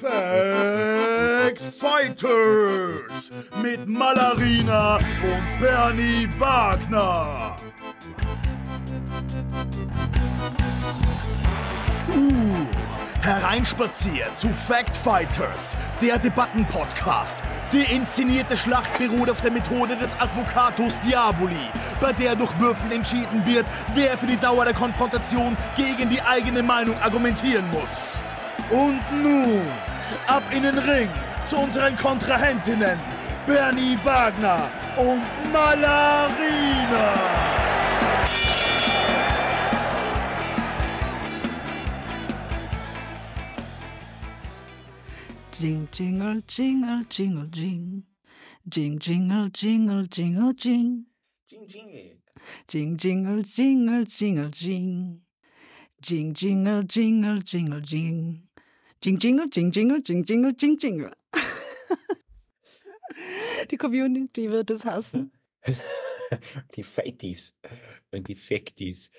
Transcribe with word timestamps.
Fact 0.00 1.60
Fighters 1.78 3.30
mit 3.60 3.86
Malarina 3.86 4.96
und 4.96 5.60
Bernie 5.60 6.26
Wagner. 6.38 7.56
Uh, 12.08 12.66
hereinspaziert 13.20 14.38
zu 14.38 14.48
Fact 14.48 14.96
Fighters, 14.96 15.76
der 16.00 16.18
Debattenpodcast. 16.18 17.36
Die 17.72 17.82
inszenierte 17.82 18.56
Schlacht 18.56 18.96
beruht 18.96 19.28
auf 19.28 19.40
der 19.40 19.50
Methode 19.50 19.96
des 19.96 20.12
Advocatus 20.20 20.98
Diaboli, 21.00 21.68
bei 22.00 22.12
der 22.12 22.36
durch 22.36 22.56
Würfeln 22.60 22.92
entschieden 22.92 23.44
wird, 23.44 23.66
wer 23.94 24.16
für 24.16 24.28
die 24.28 24.36
Dauer 24.36 24.64
der 24.64 24.74
Konfrontation 24.74 25.56
gegen 25.76 26.08
die 26.08 26.22
eigene 26.22 26.62
Meinung 26.62 26.94
argumentieren 27.02 27.68
muss. 27.70 27.90
Und 28.70 29.00
nun, 29.12 29.62
ab 30.28 30.44
in 30.50 30.62
den 30.62 30.78
Ring 30.78 31.10
zu 31.46 31.56
unseren 31.56 31.96
Kontrahentinnen, 31.96 32.98
Bernie 33.46 33.98
Wagner 34.04 34.70
und 34.96 35.22
Malarina. 35.52 37.25
Jing, 45.58 45.88
jingle, 45.90 46.42
jingle, 46.46 47.02
jingle, 47.08 47.46
jing. 47.46 48.02
Jing, 48.68 48.98
jingle, 48.98 49.48
jingle, 49.48 50.02
jingle, 50.02 50.52
jing. 50.52 51.06
Jing, 51.48 51.66
jingle. 51.66 52.10
Jing, 52.68 52.96
jingle, 52.98 53.42
jingle, 53.42 54.04
jingle, 54.04 54.50
jing. 54.50 55.20
Jing, 56.02 56.34
jingle, 56.34 56.82
jingle, 56.82 57.38
jingle, 57.38 57.80
jing. 57.80 58.42
Jing, 59.00 59.18
jingle, 59.18 59.46
jing, 59.46 59.72
jingle, 59.72 60.00
jing, 60.00 60.24
jingle, 60.26 60.52
jing, 60.52 60.78
jingle. 60.78 61.10
Die 63.70 63.78
Community 63.78 64.50
wird 64.50 64.70
es 64.70 64.84
hassen. 64.84 65.32
die 66.76 66.82
Fighties 66.82 67.54
und 68.12 68.28
die 68.28 68.34
Facties. 68.34 69.10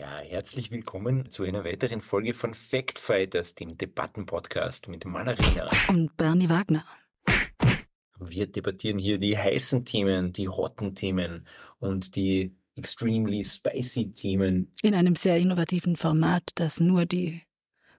Ja, 0.00 0.20
herzlich 0.20 0.70
willkommen 0.70 1.28
zu 1.28 1.42
einer 1.42 1.62
weiteren 1.62 2.00
Folge 2.00 2.32
von 2.32 2.54
Fact 2.54 2.98
Fighters, 2.98 3.54
dem 3.54 3.76
Debattenpodcast 3.76 4.88
mit 4.88 5.04
Malarina. 5.04 5.68
Und 5.88 6.16
Bernie 6.16 6.48
Wagner. 6.48 6.86
Wir 8.18 8.46
debattieren 8.46 8.98
hier 8.98 9.18
die 9.18 9.36
heißen 9.36 9.84
Themen, 9.84 10.32
die 10.32 10.48
hotten 10.48 10.94
Themen 10.94 11.46
und 11.80 12.16
die 12.16 12.56
extremely 12.76 13.44
spicy 13.44 14.14
Themen. 14.14 14.72
In 14.82 14.94
einem 14.94 15.16
sehr 15.16 15.36
innovativen 15.36 15.96
Format, 15.96 16.44
das 16.54 16.80
nur 16.80 17.04
die 17.04 17.42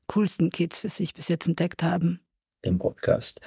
coolsten 0.08 0.50
Kids 0.50 0.80
für 0.80 0.90
sich 0.90 1.14
bis 1.14 1.28
jetzt 1.28 1.48
entdeckt 1.48 1.84
haben. 1.84 2.20
Dem 2.66 2.80
Podcast. 2.80 3.42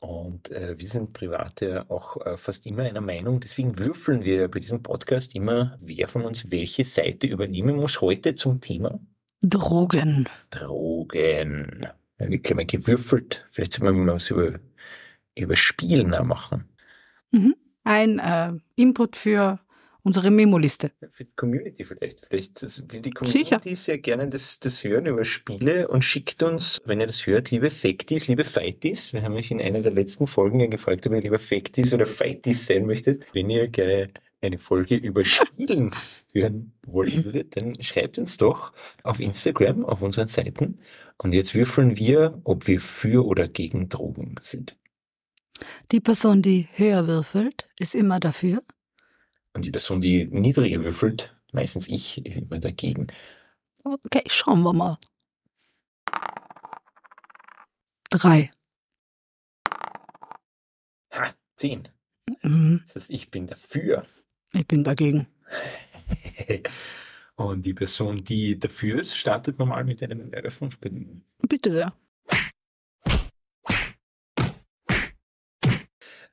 Und 0.00 0.50
äh, 0.50 0.78
wir 0.78 0.88
sind 0.88 1.12
privat 1.12 1.60
ja 1.60 1.84
auch 1.90 2.24
äh, 2.24 2.36
fast 2.36 2.66
immer 2.66 2.82
einer 2.84 3.02
Meinung. 3.02 3.38
Deswegen 3.38 3.78
würfeln 3.78 4.24
wir 4.24 4.48
bei 4.48 4.58
diesem 4.58 4.82
Podcast 4.82 5.34
immer, 5.34 5.76
wer 5.78 6.08
von 6.08 6.24
uns 6.24 6.50
welche 6.50 6.84
Seite 6.84 7.26
übernehmen 7.26 7.76
muss. 7.76 8.00
Heute 8.00 8.34
zum 8.34 8.60
Thema 8.60 8.98
Drogen. 9.42 10.26
Drogen. 10.50 11.80
Ja, 12.18 12.30
wir 12.30 12.40
haben 12.50 12.66
gewürfelt. 12.66 13.46
Vielleicht 13.50 13.74
sollen 13.74 13.94
wir 13.94 14.04
mal 14.04 14.14
was 14.14 14.30
über, 14.30 14.58
über 15.36 15.56
Spielen 15.56 16.10
machen. 16.26 16.64
Mhm. 17.30 17.54
Ein 17.84 18.18
äh, 18.18 18.52
Input 18.76 19.16
für 19.16 19.58
unsere 20.02 20.30
Memo-Liste. 20.30 20.92
Für 21.08 21.24
die 21.24 21.34
Community 21.34 21.84
vielleicht. 21.84 22.26
Vielleicht 22.28 22.62
will 22.92 23.00
die 23.00 23.10
Community 23.10 23.70
Sicher. 23.70 23.76
sehr 23.76 23.98
gerne 23.98 24.28
das, 24.28 24.60
das 24.60 24.84
hören 24.84 25.06
über 25.06 25.24
Spiele 25.24 25.88
und 25.88 26.04
schickt 26.04 26.42
uns, 26.42 26.80
wenn 26.84 27.00
ihr 27.00 27.06
das 27.06 27.26
hört, 27.26 27.50
liebe 27.50 27.70
Facties, 27.70 28.28
liebe 28.28 28.44
Fighties. 28.44 29.12
Wir 29.12 29.22
haben 29.22 29.34
euch 29.34 29.50
in 29.50 29.60
einer 29.60 29.80
der 29.80 29.92
letzten 29.92 30.26
Folgen 30.26 30.60
ja 30.60 30.66
gefragt, 30.66 31.06
ob 31.06 31.12
ihr 31.12 31.20
lieber 31.20 31.38
Facties 31.38 31.92
oder 31.94 32.06
Fighties 32.06 32.66
sein 32.66 32.86
möchtet. 32.86 33.26
Wenn 33.32 33.50
ihr 33.50 33.68
gerne 33.68 34.10
eine 34.42 34.58
Folge 34.58 34.96
über 34.96 35.24
Spielen 35.24 35.92
hören 36.32 36.72
wollen 36.86 37.24
würdet, 37.24 37.56
dann 37.56 37.80
schreibt 37.82 38.18
uns 38.18 38.36
doch 38.36 38.72
auf 39.02 39.20
Instagram, 39.20 39.84
auf 39.84 40.02
unseren 40.02 40.28
Seiten. 40.28 40.78
Und 41.18 41.34
jetzt 41.34 41.54
würfeln 41.54 41.96
wir, 41.96 42.40
ob 42.44 42.66
wir 42.66 42.80
für 42.80 43.26
oder 43.26 43.48
gegen 43.48 43.88
Drogen 43.88 44.36
sind. 44.40 44.76
Die 45.92 46.00
Person, 46.00 46.40
die 46.40 46.68
höher 46.72 47.06
würfelt, 47.06 47.68
ist 47.78 47.94
immer 47.94 48.20
dafür. 48.20 48.62
Und 49.52 49.64
die 49.64 49.70
Person, 49.70 50.00
die 50.00 50.26
niedriger 50.26 50.82
würfelt, 50.84 51.36
meistens 51.52 51.88
ich, 51.88 52.24
ist 52.24 52.36
immer 52.36 52.58
dagegen. 52.58 53.08
Okay, 53.82 54.22
schauen 54.26 54.62
wir 54.62 54.72
mal. 54.72 54.98
Drei. 58.10 58.50
Ha, 61.12 61.34
zehn. 61.56 61.88
Mhm. 62.42 62.82
Das 62.84 62.96
heißt, 62.96 63.10
ich 63.10 63.30
bin 63.30 63.46
dafür. 63.46 64.06
Ich 64.52 64.66
bin 64.66 64.84
dagegen. 64.84 65.26
Und 67.36 67.64
die 67.64 67.74
Person, 67.74 68.18
die 68.18 68.58
dafür 68.58 69.00
ist, 69.00 69.16
startet 69.16 69.58
normal 69.58 69.84
mit 69.84 70.02
einem 70.02 70.32
Eröffnungsspiel. 70.32 71.22
Bitte 71.48 71.70
sehr. 71.70 71.94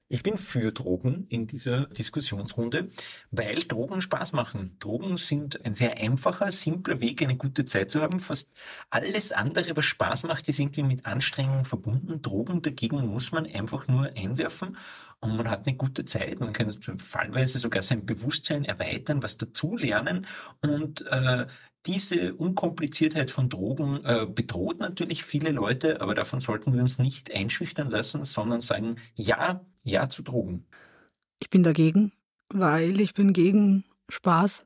Ich 0.10 0.24
bin 0.24 0.38
für 0.38 0.72
Drogen 0.72 1.26
in 1.28 1.48
dieser 1.48 1.88
Diskussionsrunde, 1.88 2.88
weil 3.32 3.58
Drogen 3.60 4.02
Spaß 4.02 4.32
machen. 4.32 4.78
Drogen 4.80 5.18
sind 5.18 5.66
ein 5.66 5.74
sehr 5.74 5.98
einfacher, 5.98 6.50
simpler 6.54 7.02
Weg, 7.02 7.22
eine 7.22 7.36
gute 7.36 7.66
Zeit 7.66 7.92
zu 7.92 8.02
haben. 8.02 8.20
Fast 8.20 8.50
alles 8.90 9.34
andere, 9.34 9.76
was 9.76 9.84
Spaß 9.84 10.24
macht, 10.24 10.48
ist 10.48 10.60
irgendwie 10.60 10.84
mit 10.84 11.06
Anstrengung 11.06 11.66
verbunden. 11.66 12.22
Drogen 12.22 12.62
dagegen 12.62 13.06
muss 13.06 13.34
man 13.34 13.46
einfach 13.48 13.90
nur 13.90 14.10
einwerfen 14.16 14.78
und 15.20 15.36
man 15.36 15.50
hat 15.50 15.68
eine 15.68 15.76
gute 15.76 16.06
Zeit. 16.06 16.40
Man 16.40 16.54
kann 16.54 16.72
fallweise 17.00 17.60
sogar 17.60 17.84
sein 17.84 18.06
Bewusstsein 18.06 18.64
erweitern, 18.64 19.22
was 19.22 19.36
dazulernen 19.36 20.26
und 20.62 21.06
äh, 21.08 21.48
diese 21.86 22.34
Unkompliziertheit 22.34 23.32
von 23.32 23.50
Drogen 23.50 24.04
äh, 24.04 24.26
bedroht 24.26 24.80
natürlich 24.80 25.24
viele 25.24 25.52
Leute, 25.52 26.02
aber 26.02 26.16
davon 26.16 26.42
sollten 26.42 26.74
wir 26.74 26.82
uns 26.82 27.00
nicht 27.00 27.34
einschüchtern 27.34 27.90
lassen, 27.90 28.26
sondern 28.26 28.60
sagen, 28.60 28.98
ja, 29.16 29.66
ja 29.88 30.10
zu 30.10 30.24
Drogen. 30.24 30.66
Ich 31.40 31.50
bin 31.50 31.64
dagegen, 31.64 32.12
weil 32.50 33.00
ich 33.00 33.14
bin 33.14 33.34
gegen 33.34 33.84
Spaß. 34.10 34.66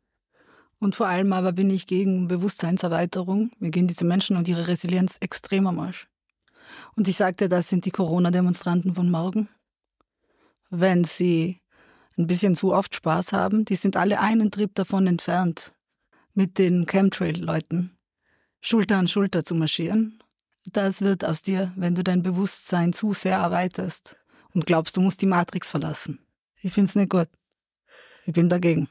Und 0.79 0.95
vor 0.95 1.07
allem 1.07 1.31
aber 1.33 1.51
bin 1.51 1.69
ich 1.69 1.85
gegen 1.85 2.27
Bewusstseinserweiterung. 2.27 3.51
Mir 3.59 3.69
gehen 3.69 3.87
diese 3.87 4.05
Menschen 4.05 4.35
und 4.35 4.47
ihre 4.47 4.67
Resilienz 4.67 5.17
extrem 5.19 5.67
am 5.67 5.79
Arsch. 5.79 6.07
Und 6.95 7.07
ich 7.07 7.17
sagte, 7.17 7.49
das 7.49 7.69
sind 7.69 7.85
die 7.85 7.91
Corona-Demonstranten 7.91 8.95
von 8.95 9.11
morgen. 9.11 9.47
Wenn 10.69 11.03
sie 11.03 11.61
ein 12.17 12.27
bisschen 12.27 12.55
zu 12.55 12.73
oft 12.73 12.95
Spaß 12.95 13.33
haben, 13.33 13.65
die 13.65 13.75
sind 13.75 13.95
alle 13.95 14.19
einen 14.19 14.49
Trip 14.49 14.73
davon 14.73 15.05
entfernt, 15.05 15.73
mit 16.33 16.57
den 16.57 16.85
Chemtrail-Leuten 16.85 17.97
Schulter 18.61 18.97
an 18.97 19.07
Schulter 19.07 19.43
zu 19.43 19.55
marschieren. 19.55 20.23
Das 20.65 21.01
wird 21.01 21.25
aus 21.25 21.41
dir, 21.41 21.73
wenn 21.75 21.95
du 21.95 22.03
dein 22.03 22.21
Bewusstsein 22.21 22.93
zu 22.93 23.13
sehr 23.13 23.37
erweiterst 23.37 24.20
und 24.53 24.65
glaubst, 24.65 24.97
du 24.97 25.01
musst 25.01 25.21
die 25.21 25.25
Matrix 25.25 25.69
verlassen. 25.69 26.19
Ich 26.61 26.73
finde 26.73 26.89
es 26.89 26.95
nicht 26.95 27.09
gut. 27.09 27.29
Ich 28.25 28.33
bin 28.33 28.49
dagegen. 28.49 28.87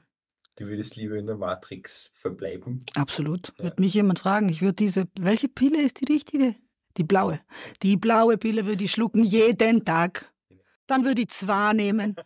Du 0.56 0.66
würdest 0.66 0.96
lieber 0.96 1.16
in 1.16 1.26
der 1.26 1.36
Matrix 1.36 2.10
verbleiben? 2.12 2.84
Absolut. 2.94 3.52
Ja. 3.56 3.64
Würde 3.64 3.80
mich 3.80 3.94
jemand 3.94 4.18
fragen, 4.18 4.48
ich 4.48 4.60
würde 4.60 4.74
diese, 4.74 5.06
welche 5.18 5.48
Pille 5.48 5.80
ist 5.80 6.00
die 6.00 6.12
richtige? 6.12 6.56
Die 6.96 7.04
blaue. 7.04 7.40
Die 7.82 7.96
blaue 7.96 8.36
Pille 8.36 8.66
würde 8.66 8.84
ich 8.84 8.92
schlucken 8.92 9.22
jeden 9.22 9.84
Tag. 9.84 10.32
Dann 10.86 11.04
würde 11.04 11.22
ich 11.22 11.28
zwei 11.28 11.72
nehmen. 11.72 12.16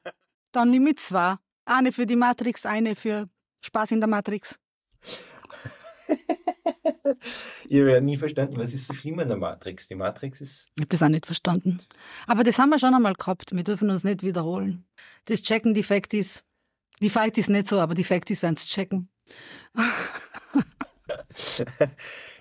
Dann 0.53 0.71
nehme 0.71 0.91
ich 0.91 0.97
zwei. 0.97 1.37
Eine 1.67 1.93
für 1.93 2.07
die 2.07 2.17
Matrix, 2.17 2.67
eine 2.67 2.97
für 2.97 3.29
Spaß 3.61 3.93
in 3.93 4.01
der 4.01 4.09
Matrix. 4.09 4.59
Ich 7.69 7.81
habe 7.81 7.93
ja 7.93 8.01
nie 8.01 8.17
verstanden, 8.17 8.57
was 8.57 8.73
ist 8.75 8.87
so 8.87 8.95
schlimm 8.95 9.19
an 9.19 9.29
der 9.29 9.37
Matrix? 9.37 9.89
Die 9.89 9.95
Matrix 9.95 10.41
ist. 10.41 10.71
Ich 10.77 10.83
habe 10.83 10.89
das 10.89 11.03
auch 11.03 11.09
nicht 11.09 11.27
verstanden. 11.27 11.79
Aber 12.27 12.45
das 12.45 12.59
haben 12.59 12.71
wir 12.71 12.79
schon 12.79 12.95
einmal 12.95 13.15
gehabt. 13.15 13.55
Wir 13.55 13.65
dürfen 13.65 13.91
uns 13.91 14.05
nicht 14.05 14.23
wiederholen. 14.23 14.85
Das 15.27 15.43
checken 15.43 15.75
die 15.75 15.83
Facties. 15.83 16.45
Die 17.01 17.11
Fighties 17.11 17.49
nicht 17.49 17.69
so, 17.69 17.81
aber 17.81 17.95
die 17.95 18.05
Facties 18.05 18.43
werden 18.43 18.57
es 18.57 18.67
checken. 18.67 19.09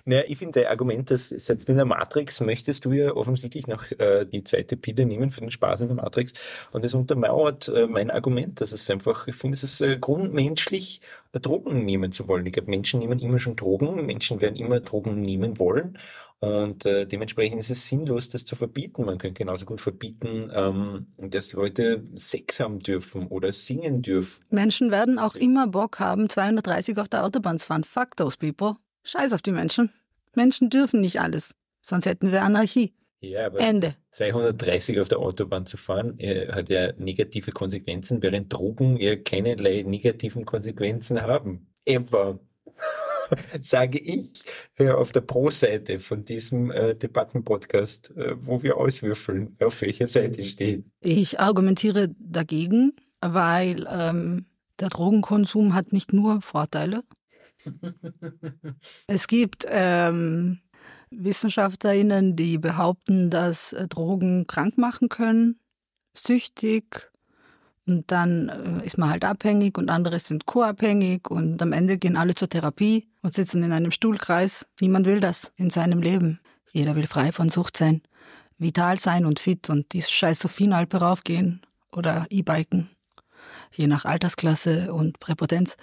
Naja, 0.06 0.22
ich 0.26 0.36
finde 0.36 0.60
dein 0.60 0.70
Argument, 0.70 1.10
dass 1.10 1.30
selbst 1.30 1.68
in 1.70 1.76
der 1.76 1.86
Matrix 1.86 2.40
möchtest 2.40 2.84
du 2.84 2.92
ja 2.92 3.14
offensichtlich 3.14 3.66
noch 3.66 3.90
äh, 3.92 4.26
die 4.26 4.44
zweite 4.44 4.76
Pille 4.76 5.06
nehmen 5.06 5.30
für 5.30 5.40
den 5.40 5.50
Spaß 5.50 5.80
in 5.80 5.88
der 5.88 5.96
Matrix. 5.96 6.34
Und 6.72 6.84
das 6.84 6.92
untermauert 6.92 7.68
äh, 7.68 7.86
mein 7.86 8.10
Argument, 8.10 8.60
dass 8.60 8.72
es 8.72 8.90
einfach, 8.90 9.26
ich 9.28 9.34
finde, 9.34 9.56
es 9.56 9.62
ist 9.62 9.80
äh, 9.80 9.96
grundmenschlich, 9.98 11.00
äh, 11.32 11.40
Drogen 11.40 11.86
nehmen 11.86 12.12
zu 12.12 12.28
wollen. 12.28 12.44
Ich 12.44 12.52
glaube, 12.52 12.70
Menschen 12.70 13.00
nehmen 13.00 13.18
immer 13.18 13.38
schon 13.38 13.56
Drogen, 13.56 14.04
Menschen 14.04 14.42
werden 14.42 14.56
immer 14.56 14.80
Drogen 14.80 15.22
nehmen 15.22 15.58
wollen. 15.58 15.96
Und 16.40 16.84
äh, 16.84 17.06
dementsprechend 17.06 17.60
ist 17.60 17.70
es 17.70 17.88
sinnlos, 17.88 18.28
das 18.28 18.44
zu 18.44 18.54
verbieten. 18.56 19.06
Man 19.06 19.16
könnte 19.16 19.38
genauso 19.38 19.64
gut 19.64 19.80
verbieten, 19.80 20.50
ähm, 20.54 21.06
dass 21.16 21.54
Leute 21.54 22.04
Sex 22.16 22.60
haben 22.60 22.80
dürfen 22.80 23.28
oder 23.28 23.50
singen 23.52 24.02
dürfen. 24.02 24.44
Menschen 24.50 24.90
werden 24.90 25.18
auch 25.18 25.36
immer 25.36 25.66
Bock 25.66 26.00
haben, 26.00 26.28
230 26.28 26.98
auf 26.98 27.08
der 27.08 27.24
Autobahn 27.24 27.58
zu 27.58 27.68
fahren. 27.68 27.84
Fuck 27.84 28.16
those 28.16 28.36
people. 28.36 28.76
Scheiß 29.04 29.32
auf 29.32 29.42
die 29.42 29.52
Menschen. 29.52 29.90
Menschen 30.34 30.70
dürfen 30.70 31.00
nicht 31.00 31.20
alles. 31.20 31.54
Sonst 31.80 32.06
hätten 32.06 32.32
wir 32.32 32.42
Anarchie. 32.42 32.94
Ja, 33.20 33.46
aber 33.46 33.60
Ende. 33.60 33.94
230 34.12 35.00
auf 35.00 35.08
der 35.08 35.18
Autobahn 35.18 35.66
zu 35.66 35.76
fahren, 35.76 36.18
äh, 36.18 36.48
hat 36.52 36.68
ja 36.68 36.92
negative 36.98 37.52
Konsequenzen, 37.52 38.22
während 38.22 38.52
Drogen 38.52 38.96
ja 38.96 39.16
keinerlei 39.16 39.82
negativen 39.86 40.44
Konsequenzen 40.44 41.22
haben. 41.22 41.66
Ever. 41.84 42.40
Sage 43.62 43.98
ich 43.98 44.30
hier 44.76 44.98
auf 44.98 45.12
der 45.12 45.22
Pro-Seite 45.22 45.98
von 45.98 46.24
diesem 46.24 46.70
äh, 46.70 46.94
Debattenpodcast, 46.94 48.14
äh, 48.16 48.34
wo 48.38 48.62
wir 48.62 48.76
auswürfeln, 48.76 49.56
auf 49.60 49.80
welcher 49.80 50.08
Seite 50.08 50.44
steht. 50.44 50.84
Ich 51.00 51.40
argumentiere 51.40 52.14
dagegen, 52.18 52.92
weil 53.20 53.86
ähm, 53.90 54.46
der 54.80 54.90
Drogenkonsum 54.90 55.74
hat 55.74 55.92
nicht 55.92 56.12
nur 56.12 56.42
Vorteile. 56.42 57.02
Es 59.06 59.26
gibt 59.26 59.66
ähm, 59.68 60.60
WissenschaftlerInnen, 61.10 62.36
die 62.36 62.58
behaupten, 62.58 63.30
dass 63.30 63.72
äh, 63.72 63.88
Drogen 63.88 64.46
krank 64.46 64.78
machen 64.78 65.08
können, 65.08 65.60
süchtig 66.14 67.10
und 67.86 68.10
dann 68.10 68.48
äh, 68.48 68.86
ist 68.86 68.98
man 68.98 69.10
halt 69.10 69.24
abhängig 69.24 69.76
und 69.76 69.90
andere 69.90 70.18
sind 70.18 70.46
co-abhängig 70.46 71.30
und 71.30 71.60
am 71.60 71.72
Ende 71.72 71.98
gehen 71.98 72.16
alle 72.16 72.34
zur 72.34 72.48
Therapie 72.48 73.08
und 73.22 73.34
sitzen 73.34 73.62
in 73.62 73.72
einem 73.72 73.90
Stuhlkreis. 73.90 74.66
Niemand 74.80 75.06
will 75.06 75.20
das 75.20 75.52
in 75.56 75.70
seinem 75.70 76.00
Leben. 76.00 76.40
Jeder 76.72 76.96
will 76.96 77.06
frei 77.06 77.30
von 77.30 77.50
Sucht 77.50 77.76
sein, 77.76 78.02
vital 78.58 78.98
sein 78.98 79.26
und 79.26 79.38
fit 79.38 79.68
und 79.70 79.92
die 79.92 80.02
scheiß 80.02 80.40
Sophienalpe 80.40 80.96
raufgehen 80.98 81.62
oder 81.92 82.26
E-Biken, 82.30 82.90
je 83.72 83.86
nach 83.86 84.04
Altersklasse 84.04 84.92
und 84.92 85.20
Präpotenz. 85.20 85.76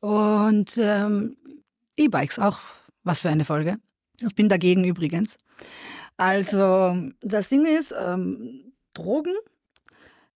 Und 0.00 0.76
ähm, 0.78 1.36
E-Bikes 1.96 2.38
auch, 2.38 2.60
was 3.02 3.20
für 3.20 3.28
eine 3.28 3.44
Folge. 3.44 3.76
Ich 4.20 4.34
bin 4.34 4.48
dagegen 4.48 4.84
übrigens. 4.84 5.36
Also 6.16 6.96
das 7.20 7.48
Ding 7.48 7.64
ist, 7.64 7.94
ähm, 7.98 8.72
Drogen, 8.94 9.34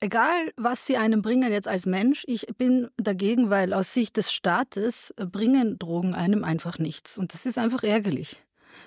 egal 0.00 0.52
was 0.56 0.86
sie 0.86 0.96
einem 0.96 1.22
bringen 1.22 1.50
jetzt 1.50 1.68
als 1.68 1.86
Mensch, 1.86 2.24
ich 2.26 2.46
bin 2.58 2.88
dagegen, 2.96 3.50
weil 3.50 3.72
aus 3.72 3.92
Sicht 3.92 4.16
des 4.16 4.32
Staates 4.32 5.12
bringen 5.16 5.78
Drogen 5.78 6.14
einem 6.14 6.44
einfach 6.44 6.78
nichts. 6.78 7.18
Und 7.18 7.34
das 7.34 7.46
ist 7.46 7.58
einfach 7.58 7.82
ärgerlich. 7.82 8.44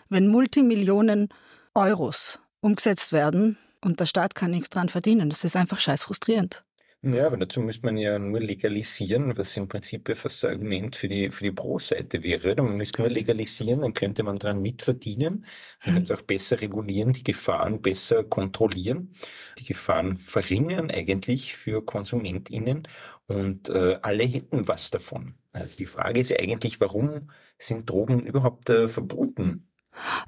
Wenn 0.09 0.27
Multimillionen 0.27 1.29
Euros 1.73 2.39
umgesetzt 2.61 3.11
werden 3.11 3.57
und 3.81 3.99
der 3.99 4.05
Staat 4.05 4.35
kann 4.35 4.51
nichts 4.51 4.69
dran 4.69 4.89
verdienen, 4.89 5.29
das 5.29 5.43
ist 5.43 5.55
einfach 5.55 5.79
scheiß 5.79 6.03
frustrierend. 6.03 6.61
Ja, 7.01 7.27
aber 7.27 7.37
dazu 7.37 7.61
müsste 7.61 7.85
man 7.85 7.97
ja 7.97 8.17
nur 8.17 8.39
legalisieren, 8.39 9.37
was 9.37 9.55
im 9.57 9.67
Prinzip 9.67 10.09
ja 10.09 10.15
fast 10.15 10.43
ein 10.43 10.53
Argument 10.53 10.95
für 10.95 11.07
die, 11.07 11.29
für 11.29 11.43
die 11.43 11.51
Pro-Seite 11.51 12.23
wäre. 12.23 12.55
Dann 12.55 12.77
müsste 12.77 13.03
man 13.03 13.11
legalisieren, 13.11 13.81
dann 13.81 13.93
könnte 13.93 14.23
man 14.23 14.39
daran 14.39 14.59
mitverdienen. 14.59 15.45
Man 15.85 15.95
könnte 15.95 16.15
auch 16.15 16.23
besser 16.23 16.61
regulieren, 16.61 17.13
die 17.13 17.23
Gefahren 17.23 17.79
besser 17.81 18.23
kontrollieren, 18.23 19.13
die 19.59 19.65
Gefahren 19.65 20.17
verringern 20.17 20.89
eigentlich 20.89 21.55
für 21.55 21.85
KonsumentInnen 21.85 22.87
und 23.27 23.69
äh, 23.69 23.99
alle 24.01 24.23
hätten 24.23 24.67
was 24.67 24.89
davon. 24.89 25.35
Also 25.51 25.77
die 25.77 25.85
Frage 25.85 26.19
ist 26.19 26.31
ja 26.31 26.39
eigentlich, 26.39 26.79
warum 26.81 27.29
sind 27.59 27.87
Drogen 27.87 28.25
überhaupt 28.25 28.69
äh, 28.71 28.87
verboten? 28.87 29.67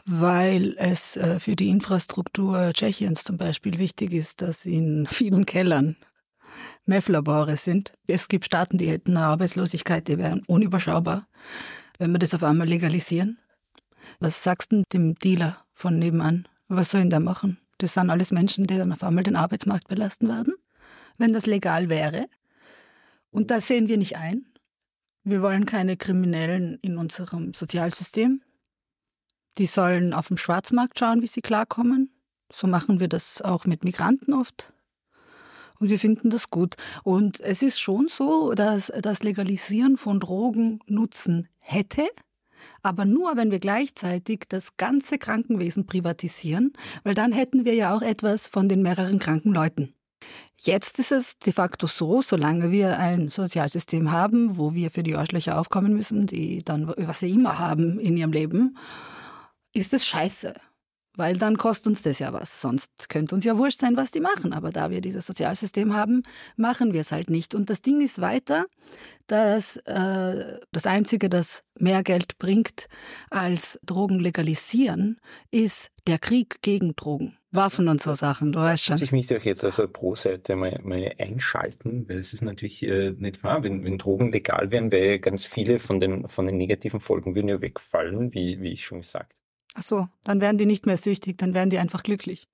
Weil 0.06 0.76
es 0.78 1.18
äh, 1.18 1.40
für 1.40 1.56
die 1.56 1.70
Infrastruktur 1.70 2.72
Tschechiens 2.74 3.24
zum 3.24 3.38
Beispiel 3.38 3.78
wichtig 3.80 4.14
ist, 4.14 4.42
dass 4.42 4.66
in 4.66 5.08
vielen 5.10 5.46
Kellern 5.46 5.98
Meth-Labore 6.86 7.58
sind. 7.58 7.94
Es 8.08 8.28
gibt 8.28 8.46
Staaten, 8.46 8.78
die 8.78 8.90
hätten 8.90 9.18
eine 9.18 9.26
Arbeitslosigkeit, 9.26 10.08
die 10.08 10.18
wären 10.18 10.44
unüberschaubar, 10.48 11.28
wenn 11.98 12.12
wir 12.12 12.20
das 12.20 12.34
auf 12.34 12.44
einmal 12.44 12.68
legalisieren. 12.68 13.40
Was 14.20 14.44
sagst 14.44 14.72
du 14.72 14.84
dem 14.94 15.16
Dealer 15.16 15.66
von 15.74 16.00
nebenan? 16.00 16.48
Was 16.68 16.92
soll 16.92 17.02
ihn 17.02 17.10
da 17.10 17.20
machen? 17.20 17.60
Das 17.78 17.94
sind 17.94 18.10
alles 18.10 18.32
Menschen, 18.32 18.68
die 18.68 18.78
dann 18.78 18.92
auf 18.92 19.04
einmal 19.04 19.24
den 19.24 19.36
Arbeitsmarkt 19.36 19.88
belasten 19.88 20.28
werden, 20.28 20.54
wenn 21.18 21.34
das 21.34 21.46
legal 21.46 21.90
wäre. 21.90 22.26
Und 23.32 23.52
das 23.52 23.68
sehen 23.68 23.88
wir 23.88 23.98
nicht 23.98 24.18
ein. 24.18 24.46
Wir 25.24 25.42
wollen 25.42 25.66
keine 25.66 25.98
Kriminellen 25.98 26.80
in 26.82 26.98
unserem 26.98 27.54
Sozialsystem. 27.54 28.42
Die 29.58 29.66
sollen 29.66 30.14
auf 30.14 30.30
dem 30.30 30.38
Schwarzmarkt 30.38 30.98
schauen, 30.98 31.22
wie 31.22 31.28
sie 31.28 31.42
klarkommen. 31.42 32.12
So 32.52 32.66
machen 32.68 33.00
wir 33.00 33.10
das 33.10 33.42
auch 33.42 33.66
mit 33.66 33.84
Migranten 33.84 34.34
oft. 34.34 34.74
Und 35.80 35.90
wir 35.90 36.00
finden 36.00 36.30
das 36.30 36.50
gut. 36.50 36.76
Und 37.04 37.40
es 37.42 37.62
ist 37.62 37.80
schon 37.80 38.08
so, 38.10 38.54
dass 38.54 38.92
das 39.02 39.24
Legalisieren 39.24 39.98
von 39.98 40.20
Drogen 40.20 40.80
Nutzen 40.88 41.48
hätte, 41.60 42.08
aber 42.82 43.06
nur, 43.06 43.36
wenn 43.36 43.52
wir 43.52 43.60
gleichzeitig 43.60 44.46
das 44.50 44.78
ganze 44.78 45.18
Krankenwesen 45.18 45.86
privatisieren, 45.86 46.74
weil 47.04 47.14
dann 47.14 47.32
hätten 47.32 47.66
wir 47.66 47.74
ja 47.74 47.96
auch 47.96 48.02
etwas 48.02 48.48
von 48.48 48.70
den 48.70 48.82
mehreren 48.82 49.20
kranken 49.20 49.54
Leuten. 49.54 49.94
Jetzt 50.62 50.98
ist 50.98 51.12
es 51.12 51.38
de 51.38 51.54
facto 51.54 51.86
so, 51.86 52.22
solange 52.22 52.72
wir 52.72 52.98
ein 52.98 53.30
Sozialsystem 53.30 54.12
haben, 54.12 54.58
wo 54.58 54.74
wir 54.74 54.90
für 54.90 55.04
die 55.04 55.16
Arschlöcher 55.16 55.60
aufkommen 55.60 55.94
müssen, 55.94 56.26
die 56.26 56.64
dann, 56.64 56.92
was 56.98 57.20
sie 57.20 57.32
immer 57.32 57.60
haben 57.60 58.00
in 58.00 58.18
ihrem 58.18 58.32
Leben, 58.32 58.78
ist 59.74 59.94
es 59.94 60.06
scheiße 60.06 60.54
weil 61.18 61.38
dann 61.38 61.58
kostet 61.58 61.88
uns 61.88 62.02
das 62.04 62.20
ja 62.20 62.32
was. 62.32 62.62
Sonst 62.62 63.10
könnte 63.10 63.36
uns 63.36 63.44
ja 63.44 63.58
wurscht 63.58 63.82
sein, 63.82 63.98
was 63.98 64.12
die 64.12 64.20
machen. 64.20 64.54
Aber 64.54 64.72
da 64.72 64.90
wir 64.90 65.02
dieses 65.02 65.26
Sozialsystem 65.26 65.94
haben, 65.94 66.24
machen 66.56 66.94
wir 66.94 67.02
es 67.02 67.12
halt 67.12 67.30
nicht. 67.30 67.56
Und 67.56 67.70
das 67.70 67.82
Ding 67.82 68.00
ist 68.02 68.22
weiter, 68.22 68.68
dass 69.26 69.78
äh, 69.78 70.60
das 70.72 70.86
Einzige, 70.86 71.28
das 71.28 71.64
mehr 71.80 72.04
Geld 72.04 72.38
bringt 72.38 72.88
als 73.30 73.80
Drogen 73.84 74.20
legalisieren, 74.20 75.20
ist 75.52 75.90
der 76.06 76.20
Krieg 76.20 76.62
gegen 76.62 76.96
Drogen. 76.96 77.38
Waffen 77.52 77.88
und 77.88 78.02
so 78.02 78.14
Sachen, 78.14 78.52
du 78.52 78.60
weißt 78.60 78.84
schon. 78.84 78.94
Muss 78.96 79.02
ich 79.02 79.12
mich 79.12 79.28
doch 79.28 79.42
jetzt 79.42 79.64
auf 79.64 79.78
der 79.78 79.88
Pro-Seite 79.88 80.56
mal, 80.56 80.80
mal 80.84 81.14
einschalten, 81.18 82.08
weil 82.08 82.20
es 82.20 82.34
ist 82.34 82.42
natürlich 82.42 82.84
äh, 82.84 83.12
nicht 83.18 83.44
wahr. 83.44 83.64
Wenn, 83.64 83.84
wenn 83.84 83.98
Drogen 83.98 84.32
legal 84.32 84.70
wären, 84.70 84.92
wäre 84.92 85.20
ganz 85.20 85.46
viele 85.46 85.80
von 85.80 86.00
den, 86.00 86.28
von 86.28 86.46
den 86.46 86.58
negativen 86.58 87.00
Folgen 87.00 87.36
würden 87.36 87.48
ja 87.48 87.62
wegfallen, 87.62 88.34
wie, 88.34 88.62
wie 88.62 88.74
ich 88.74 88.86
schon 88.86 89.02
gesagt 89.02 89.37
Ach 89.80 89.84
so, 89.84 90.08
dann 90.24 90.42
werden 90.42 90.58
die 90.58 90.66
nicht 90.66 90.88
mehr 90.88 90.98
süchtig, 90.98 91.38
dann 91.38 91.54
werden 91.54 91.70
die 91.70 91.78
einfach 91.78 92.02
glücklich. 92.02 92.48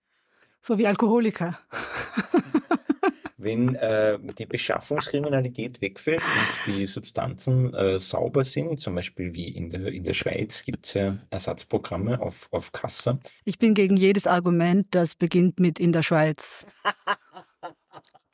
So 0.60 0.78
wie 0.78 0.88
Alkoholiker. 0.88 1.58
Wenn 3.38 3.76
äh, 3.76 4.20
die 4.38 4.46
Beschaffungskriminalität 4.46 5.82
wegfällt 5.82 6.22
und 6.22 6.76
die 6.76 6.86
Substanzen 6.86 7.74
äh, 7.74 8.00
sauber 8.00 8.44
sind, 8.44 8.78
zum 8.78 8.96
Beispiel 8.96 9.34
wie 9.34 9.50
in 9.50 9.70
der, 9.70 9.88
in 9.88 10.04
der 10.04 10.14
Schweiz 10.14 10.64
gibt 10.64 10.86
es 10.86 10.94
ja 10.94 11.18
Ersatzprogramme 11.30 12.22
auf, 12.22 12.48
auf 12.52 12.72
Kasse. 12.72 13.20
Ich 13.44 13.60
bin 13.60 13.74
gegen 13.74 13.98
jedes 13.98 14.28
Argument, 14.28 14.88
das 14.92 15.16
beginnt 15.16 15.60
mit 15.60 15.80
in 15.80 15.92
der 15.92 16.04
Schweiz. 16.04 16.66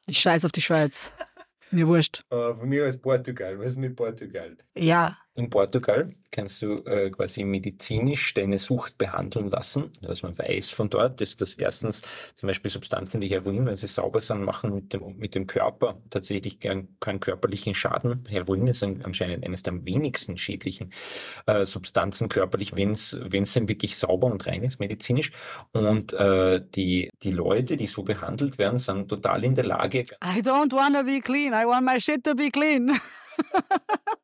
Ich 0.06 0.20
scheiß 0.20 0.46
auf 0.46 0.52
die 0.52 0.62
Schweiz. 0.62 1.12
Mir 1.72 1.88
wurscht. 1.88 2.24
Uh, 2.32 2.56
von 2.56 2.68
mir 2.68 2.88
aus 2.88 2.98
Portugal. 2.98 3.60
Was 3.60 3.72
ist 3.72 3.78
mit 3.78 3.96
Portugal? 3.96 4.58
Ja, 4.76 5.18
in 5.40 5.50
Portugal 5.50 6.12
kannst 6.32 6.62
du 6.62 6.84
äh, 6.86 7.10
quasi 7.10 7.44
medizinisch 7.44 8.34
deine 8.34 8.60
Sucht 8.60 8.98
behandeln 8.98 9.50
lassen. 9.50 9.92
Was 10.02 10.22
man 10.22 10.38
weiß 10.38 10.70
von 10.70 10.90
dort, 10.90 11.22
ist, 11.22 11.42
dass 11.42 11.56
erstens 11.56 12.04
zum 12.36 12.48
Beispiel 12.48 12.70
Substanzen 12.70 13.22
wie 13.22 13.28
Heroin, 13.28 13.66
wenn 13.66 13.76
sie 13.76 13.88
sauber 13.88 14.22
sind, 14.22 14.44
machen 14.44 14.76
mit 14.76 14.94
dem, 14.94 15.18
mit 15.18 15.36
dem 15.36 15.48
Körper 15.48 15.98
tatsächlich 16.10 16.60
keinen, 16.60 17.00
keinen 17.00 17.20
körperlichen 17.20 17.74
Schaden. 17.74 18.24
Heroin 18.30 18.68
ist 18.68 18.84
anscheinend 18.84 19.46
eines 19.46 19.64
der 19.64 19.86
wenigsten 19.86 20.38
schädlichen 20.38 20.92
äh, 21.46 21.66
Substanzen 21.66 22.30
körperlich, 22.30 22.76
wenn 22.76 22.92
es 22.92 23.18
dann 23.54 23.68
wirklich 23.68 23.98
sauber 23.98 24.28
und 24.28 24.46
rein 24.46 24.64
ist 24.64 24.80
medizinisch. 24.80 25.32
Und 25.72 26.14
äh, 26.14 26.62
die, 26.76 27.10
die 27.24 27.32
Leute, 27.32 27.78
die 27.78 27.88
so 27.88 28.04
behandelt 28.04 28.58
werden, 28.58 28.78
sind 28.78 29.08
total 29.08 29.44
in 29.44 29.56
der 29.56 29.66
Lage. 29.66 30.06
I 30.24 30.42
don't 30.42 30.74
wanna 30.74 31.04
be 31.04 31.22
clean, 31.22 31.54
I 31.54 31.66
want 31.66 31.86
my 31.86 32.00
shit 32.00 32.24
to 32.26 32.36
be 32.36 32.50
clean. 32.52 33.00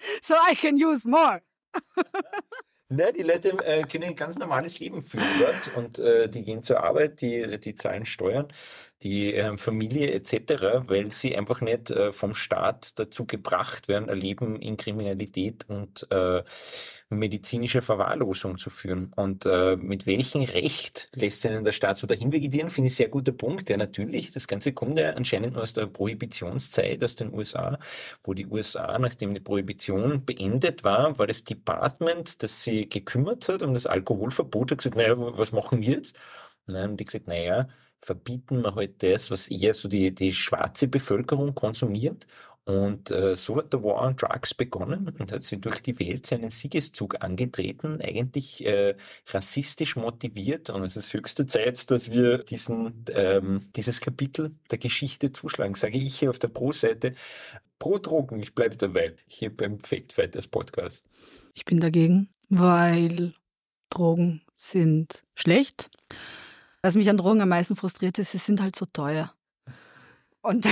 so 0.22 0.34
I 0.34 0.54
can 0.54 0.76
use 0.76 1.06
more. 1.06 1.42
Ne, 2.92 3.12
die 3.12 3.22
Leute 3.22 3.50
äh, 3.64 3.82
können 3.82 4.02
ein 4.02 4.16
ganz 4.16 4.36
normales 4.36 4.80
Leben 4.80 5.00
führen 5.00 5.24
dort 5.38 5.76
und 5.76 6.00
äh, 6.00 6.28
die 6.28 6.42
gehen 6.42 6.60
zur 6.60 6.82
Arbeit, 6.82 7.20
die, 7.20 7.60
die 7.60 7.76
zahlen 7.76 8.04
Steuern, 8.04 8.48
die 9.02 9.34
äh, 9.34 9.56
Familie 9.56 10.12
etc., 10.12 10.86
weil 10.86 11.12
sie 11.12 11.36
einfach 11.36 11.60
nicht 11.60 11.90
äh, 11.90 12.12
vom 12.12 12.34
Staat 12.34 12.98
dazu 12.98 13.26
gebracht 13.26 13.88
werden, 13.88 14.10
ein 14.10 14.18
Leben 14.18 14.60
in 14.60 14.76
Kriminalität 14.76 15.64
und 15.68 16.06
äh, 16.10 16.42
medizinischer 17.10 17.82
Verwahrlosung 17.82 18.58
zu 18.58 18.70
führen. 18.70 19.12
Und 19.16 19.44
äh, 19.46 19.76
mit 19.76 20.06
welchem 20.06 20.42
Recht 20.42 21.08
lässt 21.14 21.44
ihnen 21.44 21.64
der 21.64 21.72
Staat 21.72 21.96
so 21.96 22.06
dahin 22.06 22.32
vegetieren, 22.32 22.70
finde 22.70 22.88
ich 22.88 22.94
sehr 22.94 23.08
guter 23.08 23.32
Punkt. 23.32 23.68
Ja, 23.68 23.76
natürlich, 23.76 24.32
das 24.32 24.46
Ganze 24.46 24.72
kommt 24.72 24.98
ja 24.98 25.10
anscheinend 25.10 25.54
nur 25.54 25.62
aus 25.62 25.72
der 25.72 25.86
Prohibitionszeit 25.86 27.02
aus 27.02 27.16
den 27.16 27.34
USA, 27.34 27.78
wo 28.22 28.34
die 28.34 28.46
USA, 28.46 28.98
nachdem 28.98 29.34
die 29.34 29.40
Prohibition 29.40 30.24
beendet 30.24 30.84
war, 30.84 31.18
war 31.18 31.26
das 31.26 31.42
Department, 31.44 32.42
das 32.42 32.62
sie 32.62 32.88
gekümmert 32.88 33.48
hat 33.48 33.62
um 33.62 33.74
das 33.74 33.86
Alkoholverbot, 33.86 34.70
hat 34.70 34.78
gesagt, 34.78 34.96
naja, 34.96 35.14
was 35.16 35.52
machen 35.52 35.80
wir 35.80 35.94
jetzt? 35.94 36.16
Und 36.66 36.74
dann 36.74 36.84
haben 36.84 36.96
die 36.96 37.04
gesagt, 37.04 37.26
naja, 37.26 37.66
verbieten 38.00 38.62
wir 38.62 38.74
halt 38.74 39.02
das, 39.02 39.30
was 39.30 39.48
eher 39.48 39.74
so 39.74 39.88
die, 39.88 40.14
die 40.14 40.32
schwarze 40.32 40.88
Bevölkerung 40.88 41.54
konsumiert. 41.54 42.26
Und 42.64 43.10
äh, 43.10 43.36
so 43.36 43.56
hat 43.56 43.72
der 43.72 43.82
War 43.82 44.02
on 44.02 44.16
Drugs 44.16 44.54
begonnen 44.54 45.08
und 45.18 45.32
hat 45.32 45.42
sie 45.42 45.60
durch 45.60 45.80
die 45.80 45.98
Welt 45.98 46.26
seinen 46.26 46.50
Siegeszug 46.50 47.16
angetreten, 47.20 48.00
eigentlich 48.00 48.64
äh, 48.64 48.94
rassistisch 49.28 49.96
motiviert. 49.96 50.70
Und 50.70 50.84
es 50.84 50.96
ist 50.96 51.12
höchste 51.12 51.46
Zeit, 51.46 51.90
dass 51.90 52.12
wir 52.12 52.38
diesen, 52.38 53.04
ähm, 53.12 53.60
dieses 53.74 54.00
Kapitel 54.00 54.54
der 54.70 54.78
Geschichte 54.78 55.32
zuschlagen. 55.32 55.74
Sage 55.74 55.98
ich 55.98 56.18
hier 56.18 56.30
auf 56.30 56.38
der 56.38 56.48
Pro-Seite, 56.48 57.14
pro 57.78 57.98
Drogen, 57.98 58.40
ich 58.40 58.54
bleibe 58.54 58.76
dabei, 58.76 59.14
hier 59.26 59.56
beim 59.56 59.80
Fact 59.80 60.12
Fighters 60.12 60.46
Podcast. 60.46 61.04
Ich 61.54 61.64
bin 61.64 61.80
dagegen, 61.80 62.28
weil 62.50 63.34
Drogen 63.88 64.42
sind 64.54 65.24
schlecht. 65.34 65.90
Was 66.82 66.94
mich 66.94 67.10
an 67.10 67.18
Drogen 67.18 67.42
am 67.42 67.50
meisten 67.50 67.76
frustriert 67.76 68.18
ist, 68.18 68.32
sie 68.32 68.38
sind 68.38 68.62
halt 68.62 68.74
so 68.74 68.86
teuer. 68.86 69.34
Und 70.42 70.66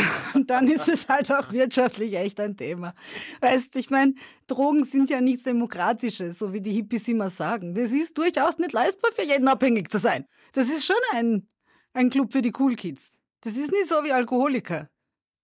dann 0.46 0.68
ist 0.68 0.88
es 0.88 1.08
halt 1.08 1.30
auch 1.30 1.52
wirtschaftlich 1.52 2.14
echt 2.16 2.40
ein 2.40 2.56
Thema. 2.56 2.94
Weißt, 3.40 3.76
ich 3.76 3.90
meine, 3.90 4.14
Drogen 4.46 4.84
sind 4.84 5.10
ja 5.10 5.20
nichts 5.20 5.42
Demokratisches, 5.42 6.38
so 6.38 6.52
wie 6.52 6.62
die 6.62 6.72
Hippies 6.72 7.06
immer 7.08 7.28
sagen. 7.28 7.74
Das 7.74 7.92
ist 7.92 8.16
durchaus 8.16 8.58
nicht 8.58 8.72
leistbar 8.72 9.12
für 9.12 9.24
jeden 9.24 9.48
abhängig 9.48 9.90
zu 9.90 9.98
sein. 9.98 10.26
Das 10.52 10.68
ist 10.68 10.86
schon 10.86 10.96
ein, 11.12 11.46
ein 11.92 12.08
Club 12.08 12.32
für 12.32 12.40
die 12.40 12.54
Cool 12.58 12.76
Kids. 12.76 13.18
Das 13.42 13.56
ist 13.56 13.70
nicht 13.70 13.88
so 13.88 14.02
wie 14.04 14.12
Alkoholiker. 14.12 14.88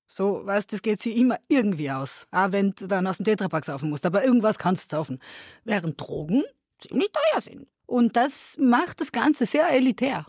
So, 0.07 0.45
weißt, 0.45 0.73
das 0.73 0.83
geht 0.83 1.03
sich 1.03 1.17
immer 1.17 1.39
irgendwie 1.49 1.91
aus. 1.91 2.27
Auch 2.31 2.53
wenn 2.53 2.73
du 2.73 2.87
dann 2.87 3.07
aus 3.07 3.19
dem 3.19 3.27
Tetrapack 3.27 3.65
saufen 3.65 3.91
musst. 3.91 4.07
Aber 4.07 4.25
irgendwas 4.25 4.59
kannst 4.59 4.91
du 4.91 4.97
saufen. 4.97 5.19
Während 5.65 6.01
Drogen 6.01 6.45
ziemlich 6.79 7.11
teuer 7.13 7.41
sind. 7.41 7.67
Und 7.87 8.17
das 8.17 8.57
macht 8.59 9.01
das 9.01 9.13
Ganze 9.13 9.45
sehr 9.45 9.69
elitär. 9.71 10.27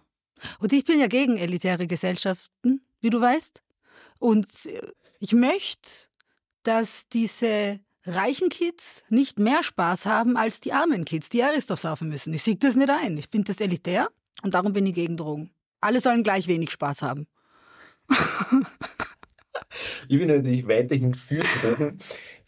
Und 0.59 0.73
ich 0.73 0.85
bin 0.85 0.99
ja 0.99 1.07
gegen 1.07 1.37
elitäre 1.37 1.87
Gesellschaften, 1.87 2.81
wie 3.01 3.09
du 3.09 3.21
weißt. 3.21 3.63
Und 4.19 4.47
äh, 4.65 4.81
ich 5.19 5.33
möchte, 5.33 6.07
dass 6.63 7.07
diese 7.07 7.79
reichen 8.05 8.49
Kids 8.49 9.03
nicht 9.09 9.39
mehr 9.39 9.63
Spaß 9.63 10.05
haben 10.05 10.37
als 10.37 10.59
die 10.59 10.73
armen 10.73 11.05
Kids, 11.05 11.29
die 11.29 11.43
Aristoff 11.43 11.79
saufen 11.79 12.09
müssen. 12.09 12.33
Ich 12.33 12.43
sehe 12.43 12.55
das 12.55 12.75
nicht 12.75 12.89
ein. 12.89 13.17
Ich 13.17 13.27
finde 13.31 13.51
das 13.53 13.61
elitär 13.61 14.09
und 14.43 14.53
darum 14.53 14.73
bin 14.73 14.85
ich 14.85 14.93
gegen 14.93 15.17
Drogen. 15.17 15.51
Alle 15.81 15.99
sollen 16.01 16.23
gleich 16.23 16.47
wenig 16.47 16.71
Spaß 16.71 17.01
haben. 17.01 17.27
ich 20.07 20.19
bin 20.19 20.27
natürlich 20.27 20.67
weiterhin 20.67 21.13
für 21.13 21.39
Drogen 21.39 21.97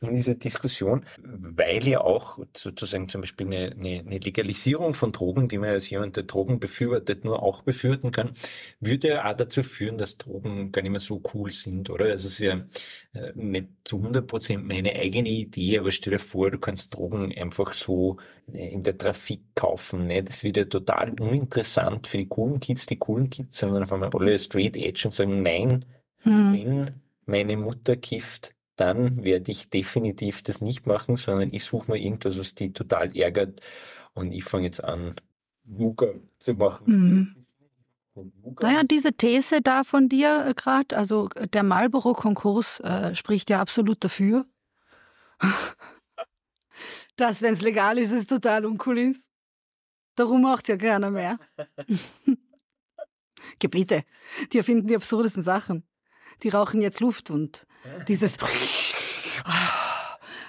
in 0.01 0.13
dieser 0.13 0.35
Diskussion, 0.35 1.05
weil 1.23 1.87
ja 1.87 2.01
auch 2.01 2.39
sozusagen 2.55 3.09
zum 3.09 3.21
Beispiel 3.21 3.47
eine, 3.47 3.71
eine, 3.71 3.99
eine 3.99 4.17
Legalisierung 4.19 4.93
von 4.93 5.11
Drogen, 5.11 5.47
die 5.47 5.57
man 5.57 5.69
als 5.69 5.89
jemand, 5.89 6.15
der 6.15 6.23
Drogen 6.23 6.59
befürwortet, 6.59 7.25
nur 7.25 7.41
auch 7.41 7.63
befürworten 7.63 8.11
kann, 8.11 8.31
würde 8.79 9.09
ja 9.09 9.29
auch 9.29 9.33
dazu 9.33 9.63
führen, 9.63 9.97
dass 9.97 10.17
Drogen 10.17 10.71
gar 10.71 10.81
nicht 10.81 10.91
mehr 10.91 10.99
so 10.99 11.21
cool 11.33 11.49
sind, 11.49 11.89
oder? 11.89 12.05
Also 12.05 12.27
es 12.27 12.33
ist 12.33 12.39
ja 12.39 12.61
äh, 13.13 13.31
nicht 13.35 13.67
zu 13.85 13.97
100 13.97 14.27
Prozent 14.27 14.67
meine 14.67 14.93
eigene 14.93 15.29
Idee, 15.29 15.79
aber 15.79 15.91
stell 15.91 16.13
dir 16.13 16.19
vor, 16.19 16.51
du 16.51 16.59
kannst 16.59 16.93
Drogen 16.93 17.33
einfach 17.35 17.73
so 17.73 18.17
äh, 18.51 18.69
in 18.69 18.83
der 18.83 18.97
Trafik 18.97 19.41
kaufen, 19.55 20.07
ne? 20.07 20.23
Das 20.23 20.43
wird 20.43 20.57
ja 20.57 20.65
total 20.65 21.19
uninteressant 21.19 22.07
für 22.07 22.17
die 22.17 22.27
coolen 22.27 22.59
Kids, 22.59 22.85
die 22.85 22.97
coolen 22.97 23.29
Kids, 23.29 23.59
sondern 23.59 23.83
auf 23.83 23.93
einmal 23.93 24.11
alle 24.13 24.37
straight 24.37 24.77
edge 24.77 25.03
und 25.05 25.13
sagen, 25.13 25.41
nein, 25.41 25.85
hm. 26.21 26.53
wenn 26.53 26.91
meine 27.25 27.57
Mutter 27.57 27.95
kifft, 27.97 28.55
dann 28.77 29.23
werde 29.23 29.51
ich 29.51 29.69
definitiv 29.69 30.43
das 30.43 30.61
nicht 30.61 30.85
machen, 30.85 31.17
sondern 31.17 31.51
ich 31.51 31.65
suche 31.65 31.91
mir 31.91 31.97
irgendwas, 31.97 32.37
was 32.39 32.55
die 32.55 32.71
total 32.71 33.15
ärgert 33.15 33.61
und 34.13 34.31
ich 34.31 34.43
fange 34.43 34.65
jetzt 34.65 34.83
an, 34.83 35.15
Luca 35.65 36.07
zu 36.39 36.53
machen. 36.53 36.83
Mhm. 36.85 37.47
Naja, 38.61 38.83
diese 38.83 39.13
These 39.13 39.61
da 39.61 39.83
von 39.83 40.09
dir 40.09 40.45
äh, 40.47 40.53
gerade, 40.53 40.97
also 40.97 41.29
äh, 41.35 41.47
der 41.47 41.63
Marlboro-Konkurs 41.63 42.79
äh, 42.79 43.15
spricht 43.15 43.49
ja 43.49 43.61
absolut 43.61 44.03
dafür, 44.03 44.45
dass, 47.15 47.41
wenn 47.41 47.53
es 47.53 47.61
legal 47.61 47.97
ist, 47.97 48.11
es 48.11 48.25
total 48.25 48.65
uncool 48.65 48.97
ist. 48.97 49.29
Darum 50.15 50.41
macht 50.41 50.67
ja 50.67 50.77
keiner 50.77 51.11
mehr. 51.11 51.37
Gebiete, 53.59 54.03
die 54.51 54.57
erfinden 54.57 54.87
die 54.87 54.95
absurdesten 54.95 55.43
Sachen 55.43 55.86
die 56.43 56.49
rauchen 56.49 56.81
jetzt 56.81 56.99
Luft 56.99 57.31
und 57.31 57.65
dieses 58.07 58.37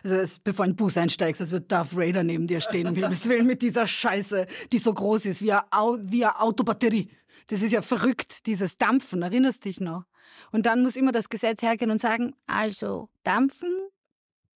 also 0.03 0.17
das, 0.17 0.39
bevor 0.41 0.65
du 0.65 0.71
in 0.71 0.75
den 0.75 0.77
Bus 0.77 0.97
einsteigst, 0.97 1.41
als 1.41 1.51
wird 1.51 1.71
Darth 1.71 1.97
Vader 1.97 2.23
neben 2.23 2.47
dir 2.47 2.61
stehen, 2.61 2.89
um 2.89 2.95
Himmels 2.95 3.29
Willen, 3.29 3.47
mit 3.47 3.63
dieser 3.63 3.87
Scheiße, 3.87 4.47
die 4.73 4.79
so 4.79 4.93
groß 4.93 5.27
ist 5.27 5.43
wie 5.43 5.53
eine, 5.53 5.65
wie 6.03 6.25
eine 6.25 6.41
Autobatterie. 6.41 7.11
Das 7.49 7.63
ist 7.63 7.73
ja 7.73 7.83
verrückt, 7.83 8.47
dieses 8.47 8.77
Dampfen, 8.77 9.23
erinnerst 9.23 9.65
dich 9.65 9.81
noch? 9.81 10.05
Und 10.53 10.67
dann 10.67 10.83
muss 10.83 10.97
immer 10.97 11.13
das 11.13 11.31
Gesetz 11.31 11.63
hergehen 11.63 11.91
und 11.91 12.01
sagen, 12.01 12.35
also 12.47 13.09
Dampfen 13.25 13.75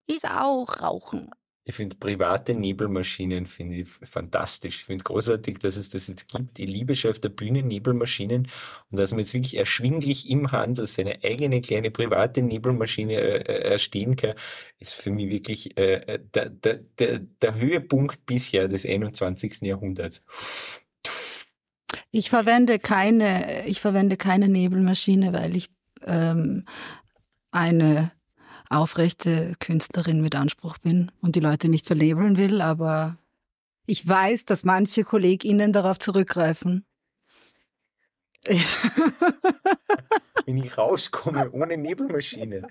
ist 0.06 0.28
auch 0.28 0.80
Rauchen. 0.80 1.30
Ich 1.64 1.76
finde 1.76 1.95
private 1.95 2.54
Nebelmaschinen 2.54 3.47
finde 3.47 3.76
ich 3.76 3.88
fantastisch. 3.88 4.81
Ich 4.81 4.85
finde 4.85 5.04
großartig, 5.04 5.59
dass 5.59 5.76
es 5.76 5.90
das 5.90 6.09
jetzt 6.09 6.28
gibt. 6.28 6.59
Ich 6.59 6.66
liebe 6.66 6.97
schon 6.97 7.12
auf 7.12 7.21
der 7.21 7.28
Bühne 7.28 7.62
Nebelmaschinen 7.62 8.49
und 8.90 8.99
dass 8.99 9.12
man 9.12 9.21
jetzt 9.21 9.33
wirklich 9.33 9.57
erschwinglich 9.57 10.28
im 10.28 10.50
Handel 10.50 10.88
seine 10.88 11.23
eigene 11.23 11.61
kleine 11.61 11.92
private 11.92 12.42
Nebelmaschine 12.42 13.14
äh, 13.14 13.37
äh 13.42 13.71
erstehen 13.71 14.16
kann, 14.16 14.35
ist 14.81 14.95
für 14.95 15.11
mich 15.11 15.31
wirklich 15.31 15.78
äh, 15.78 16.14
äh, 16.14 16.19
der, 16.35 16.50
der, 16.50 16.81
der, 16.99 17.21
der 17.21 17.54
Höhepunkt 17.54 18.26
bisher 18.26 18.66
des 18.66 18.85
21. 18.85 19.61
Jahrhunderts. 19.62 20.25
Ich 22.11 22.28
verwende 22.28 22.81
keine, 22.81 23.66
ich 23.66 23.81
verwende 23.81 24.16
keine 24.16 24.49
Nebelmaschine, 24.49 25.33
weil 25.33 25.57
ich 25.57 25.71
ähm, 26.04 26.64
eine 27.52 28.11
aufrechte 28.73 29.55
Künstlerin 29.61 30.21
mit 30.21 30.35
Anspruch 30.35 30.79
bin 30.79 31.12
und 31.21 31.37
die 31.37 31.41
Leute 31.41 31.69
nicht 31.69 31.87
verlebeln 31.87 32.37
will, 32.37 32.61
aber 32.61 33.17
ich 33.87 34.07
weiß, 34.07 34.45
dass 34.45 34.64
manche 34.64 35.05
KollegInnen 35.05 35.73
darauf 35.73 35.99
zurückgreifen. 35.99 36.85
Wenn 40.47 40.57
ich 40.57 40.76
rauskomme 40.76 41.50
ohne 41.52 41.76
Nebelmaschine, 41.76 42.67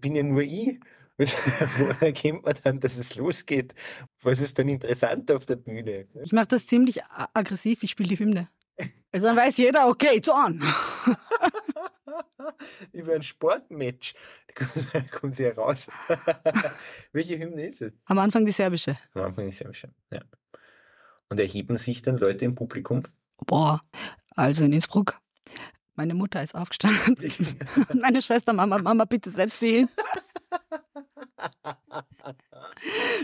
bin 0.00 0.16
ja 0.16 0.22
nur 0.22 0.42
ich. 0.42 0.80
Woher 1.18 2.02
erkennt 2.02 2.44
man 2.44 2.54
dann, 2.62 2.78
dass 2.80 2.98
es 2.98 3.14
losgeht? 3.16 3.74
Was 4.22 4.40
ist 4.40 4.58
dann 4.58 4.68
interessant 4.68 5.30
auf 5.32 5.46
der 5.46 5.56
Bühne? 5.56 6.06
Ich 6.22 6.32
mache 6.32 6.48
das 6.48 6.66
ziemlich 6.66 7.02
aggressiv, 7.04 7.82
ich 7.82 7.90
spiele 7.90 8.10
die 8.10 8.18
Hymne. 8.18 8.48
Also 9.16 9.28
dann 9.28 9.36
weiß 9.38 9.56
jeder, 9.56 9.88
okay, 9.88 10.18
it's 10.18 10.28
on. 10.28 10.62
Über 12.92 13.14
ein 13.14 13.22
Sportmatch. 13.22 14.14
Da 14.92 15.00
kommen 15.00 15.32
sie 15.32 15.44
heraus. 15.44 15.86
Welche 17.12 17.38
Hymne 17.38 17.66
ist 17.66 17.80
es? 17.80 17.92
Am 18.04 18.18
Anfang 18.18 18.44
die 18.44 18.52
serbische. 18.52 18.98
Am 19.14 19.22
Anfang 19.22 19.46
die 19.46 19.52
serbische, 19.52 19.88
ja. 20.10 20.20
Und 21.30 21.40
erheben 21.40 21.78
sich 21.78 22.02
dann 22.02 22.18
Leute 22.18 22.44
im 22.44 22.54
Publikum? 22.54 23.04
Boah, 23.38 23.80
also 24.34 24.64
in 24.64 24.74
Innsbruck. 24.74 25.18
Meine 25.94 26.12
Mutter 26.12 26.42
ist 26.42 26.54
aufgestanden. 26.54 27.16
Meine 27.94 28.20
Schwester, 28.20 28.52
Mama, 28.52 28.76
Mama, 28.78 29.06
bitte 29.06 29.30
setz 29.30 29.60
sie 29.60 29.70
hin. 29.76 29.88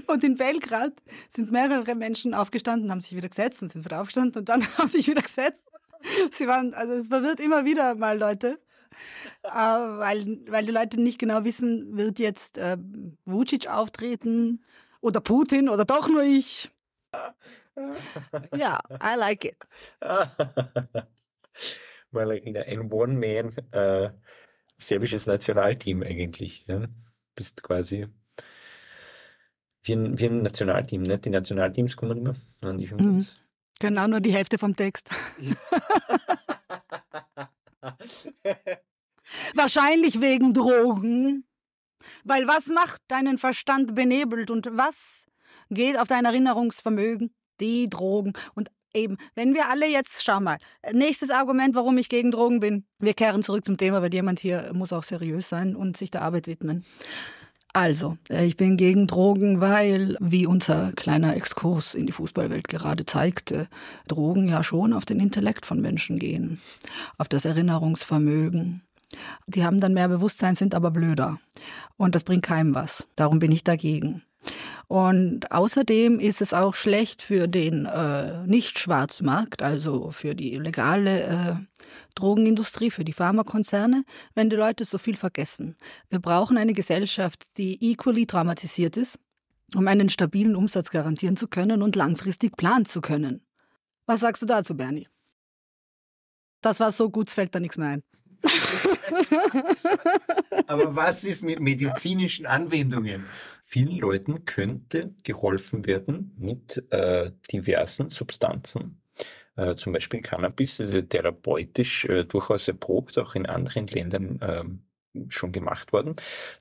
Und 0.06 0.24
in 0.24 0.36
Belgrad 0.36 0.94
sind 1.28 1.52
mehrere 1.52 1.94
Menschen 1.94 2.32
aufgestanden, 2.32 2.90
haben 2.90 3.02
sich 3.02 3.14
wieder 3.14 3.28
gesetzt 3.28 3.62
und 3.62 3.70
sind 3.70 3.84
wieder 3.84 4.00
aufgestanden 4.00 4.40
und 4.40 4.48
dann 4.48 4.66
haben 4.78 4.88
sich 4.88 5.06
wieder 5.06 5.22
gesetzt. 5.22 5.62
Sie 6.32 6.46
waren, 6.46 6.74
also 6.74 6.94
es 6.94 7.08
verwirrt 7.08 7.40
immer 7.40 7.64
wieder 7.64 7.94
mal 7.94 8.18
Leute, 8.18 8.58
äh, 9.42 9.50
weil, 9.50 10.40
weil 10.48 10.64
die 10.64 10.72
Leute 10.72 11.00
nicht 11.00 11.18
genau 11.18 11.44
wissen, 11.44 11.96
wird 11.96 12.18
jetzt 12.18 12.58
äh, 12.58 12.76
Vucic 13.24 13.68
auftreten 13.68 14.64
oder 15.00 15.20
Putin 15.20 15.68
oder 15.68 15.84
doch 15.84 16.08
nur 16.08 16.22
ich. 16.22 16.70
Ja, 18.54 18.80
I 19.02 19.16
like 19.16 19.44
it. 19.44 19.56
Malagina, 22.10 22.60
ein 22.62 22.92
One-Man 22.92 23.56
äh, 23.72 24.10
serbisches 24.78 25.26
Nationalteam 25.26 26.02
eigentlich. 26.02 26.66
Ja? 26.66 26.86
Bist 27.34 27.62
quasi 27.62 28.08
wie 29.82 29.92
ein, 29.94 30.18
wie 30.18 30.26
ein 30.26 30.42
Nationalteam, 30.42 31.02
ne? 31.02 31.18
Die 31.18 31.30
Nationalteams 31.30 31.96
kommen 31.96 32.18
immer 32.18 32.34
an 32.60 32.78
die 32.78 32.86
mhm. 32.86 33.26
Genau, 33.82 34.06
nur 34.06 34.20
die 34.20 34.32
Hälfte 34.32 34.58
vom 34.58 34.76
Text. 34.76 35.10
Wahrscheinlich 39.56 40.20
wegen 40.20 40.54
Drogen. 40.54 41.48
Weil 42.22 42.46
was 42.46 42.66
macht 42.66 43.02
deinen 43.08 43.38
Verstand 43.38 43.96
benebelt 43.96 44.52
und 44.52 44.68
was 44.70 45.26
geht 45.68 45.98
auf 45.98 46.06
dein 46.06 46.26
Erinnerungsvermögen? 46.26 47.34
Die 47.58 47.90
Drogen. 47.90 48.34
Und 48.54 48.70
eben, 48.94 49.16
wenn 49.34 49.52
wir 49.52 49.68
alle 49.68 49.88
jetzt, 49.88 50.22
schau 50.22 50.38
mal, 50.38 50.58
nächstes 50.92 51.30
Argument, 51.30 51.74
warum 51.74 51.98
ich 51.98 52.08
gegen 52.08 52.30
Drogen 52.30 52.60
bin. 52.60 52.86
Wir 53.00 53.14
kehren 53.14 53.42
zurück 53.42 53.64
zum 53.64 53.78
Thema, 53.78 54.00
weil 54.00 54.14
jemand 54.14 54.38
hier 54.38 54.70
muss 54.74 54.92
auch 54.92 55.02
seriös 55.02 55.48
sein 55.48 55.74
und 55.74 55.96
sich 55.96 56.12
der 56.12 56.22
Arbeit 56.22 56.46
widmen. 56.46 56.84
Also, 57.72 58.18
äh, 58.28 58.44
ich 58.44 58.56
bin 58.56 58.76
gegen 58.76 59.06
Drogen, 59.06 59.60
weil, 59.60 60.16
wie 60.20 60.46
unser 60.46 60.92
kleiner 60.92 61.34
Exkurs 61.36 61.94
in 61.94 62.06
die 62.06 62.12
Fußballwelt 62.12 62.68
gerade 62.68 63.06
zeigte, 63.06 63.68
Drogen 64.08 64.48
ja 64.48 64.62
schon 64.62 64.92
auf 64.92 65.06
den 65.06 65.20
Intellekt 65.20 65.64
von 65.64 65.80
Menschen 65.80 66.18
gehen, 66.18 66.60
auf 67.16 67.28
das 67.28 67.44
Erinnerungsvermögen. 67.46 68.82
Die 69.46 69.64
haben 69.64 69.80
dann 69.80 69.94
mehr 69.94 70.08
Bewusstsein, 70.08 70.54
sind 70.54 70.74
aber 70.74 70.90
blöder. 70.90 71.38
Und 71.96 72.14
das 72.14 72.24
bringt 72.24 72.42
keinem 72.42 72.74
was. 72.74 73.06
Darum 73.16 73.38
bin 73.38 73.52
ich 73.52 73.64
dagegen. 73.64 74.22
Und 74.88 75.50
außerdem 75.50 76.20
ist 76.20 76.42
es 76.42 76.52
auch 76.52 76.74
schlecht 76.74 77.22
für 77.22 77.48
den 77.48 77.86
äh, 77.86 78.46
Nicht-Schwarzmarkt, 78.46 79.62
also 79.62 80.10
für 80.10 80.34
die 80.34 80.56
legale 80.56 81.22
äh, 81.22 81.54
Drogenindustrie, 82.14 82.90
für 82.90 83.04
die 83.04 83.12
Pharmakonzerne, 83.12 84.04
wenn 84.34 84.50
die 84.50 84.56
Leute 84.56 84.84
so 84.84 84.98
viel 84.98 85.16
vergessen. 85.16 85.76
Wir 86.10 86.18
brauchen 86.18 86.58
eine 86.58 86.74
Gesellschaft, 86.74 87.44
die 87.56 87.82
equally 87.82 88.26
traumatisiert 88.26 88.96
ist, 88.96 89.18
um 89.74 89.88
einen 89.88 90.08
stabilen 90.08 90.56
Umsatz 90.56 90.90
garantieren 90.90 91.36
zu 91.36 91.48
können 91.48 91.82
und 91.82 91.96
langfristig 91.96 92.56
planen 92.56 92.84
zu 92.84 93.00
können. 93.00 93.42
Was 94.06 94.20
sagst 94.20 94.42
du 94.42 94.46
dazu, 94.46 94.76
Bernie? 94.76 95.08
Das 96.60 96.80
war 96.80 96.92
so 96.92 97.08
gut, 97.10 97.28
es 97.28 97.34
fällt 97.34 97.54
da 97.54 97.60
nichts 97.60 97.76
mehr 97.76 97.88
ein. 97.88 98.02
Aber 100.66 100.96
was 100.96 101.24
ist 101.24 101.42
mit 101.42 101.60
medizinischen 101.60 102.46
Anwendungen? 102.46 103.26
Vielen 103.64 103.98
Leuten 103.98 104.44
könnte 104.44 105.14
geholfen 105.22 105.86
werden 105.86 106.34
mit 106.38 106.84
äh, 106.90 107.30
diversen 107.52 108.10
Substanzen. 108.10 109.00
Äh, 109.56 109.74
zum 109.76 109.92
Beispiel 109.92 110.20
Cannabis, 110.20 110.80
also 110.80 111.00
therapeutisch 111.02 112.06
äh, 112.06 112.24
durchaus 112.24 112.68
erprobt, 112.68 113.18
auch 113.18 113.34
in 113.34 113.46
anderen 113.46 113.86
Ländern 113.86 114.38
ähm, 114.42 114.82
schon 115.28 115.52
gemacht 115.52 115.92
worden, 115.92 116.16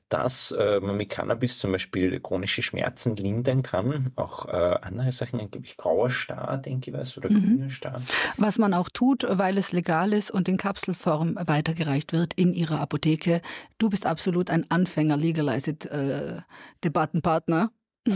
dass 0.09 0.51
äh, 0.51 0.79
man 0.79 0.97
mit 0.97 1.09
Cannabis 1.09 1.59
zum 1.59 1.71
Beispiel 1.71 2.19
chronische 2.19 2.61
Schmerzen 2.61 3.15
lindern 3.15 3.63
kann, 3.63 4.11
auch 4.15 4.47
äh, 4.47 4.77
andere 4.81 5.11
Sachen, 5.11 5.39
glaube 5.39 5.65
ich, 5.65 5.77
grauer 5.77 6.09
Star, 6.09 6.57
denke 6.57 6.91
ich 6.91 6.97
was, 6.97 7.17
oder 7.17 7.29
mhm. 7.29 7.41
grüner 7.41 7.69
Star. 7.69 8.01
Was 8.37 8.57
man 8.57 8.73
auch 8.73 8.89
tut, 8.89 9.25
weil 9.29 9.57
es 9.57 9.71
legal 9.71 10.13
ist 10.13 10.31
und 10.31 10.49
in 10.49 10.57
Kapselform 10.57 11.37
weitergereicht 11.41 12.13
wird 12.13 12.33
in 12.33 12.53
ihrer 12.53 12.79
Apotheke. 12.79 13.41
Du 13.77 13.89
bist 13.89 14.05
absolut 14.05 14.49
ein 14.49 14.69
Anfänger 14.69 15.17
Legalized 15.17 15.85
äh, 15.85 16.41
Debattenpartner. 16.83 17.71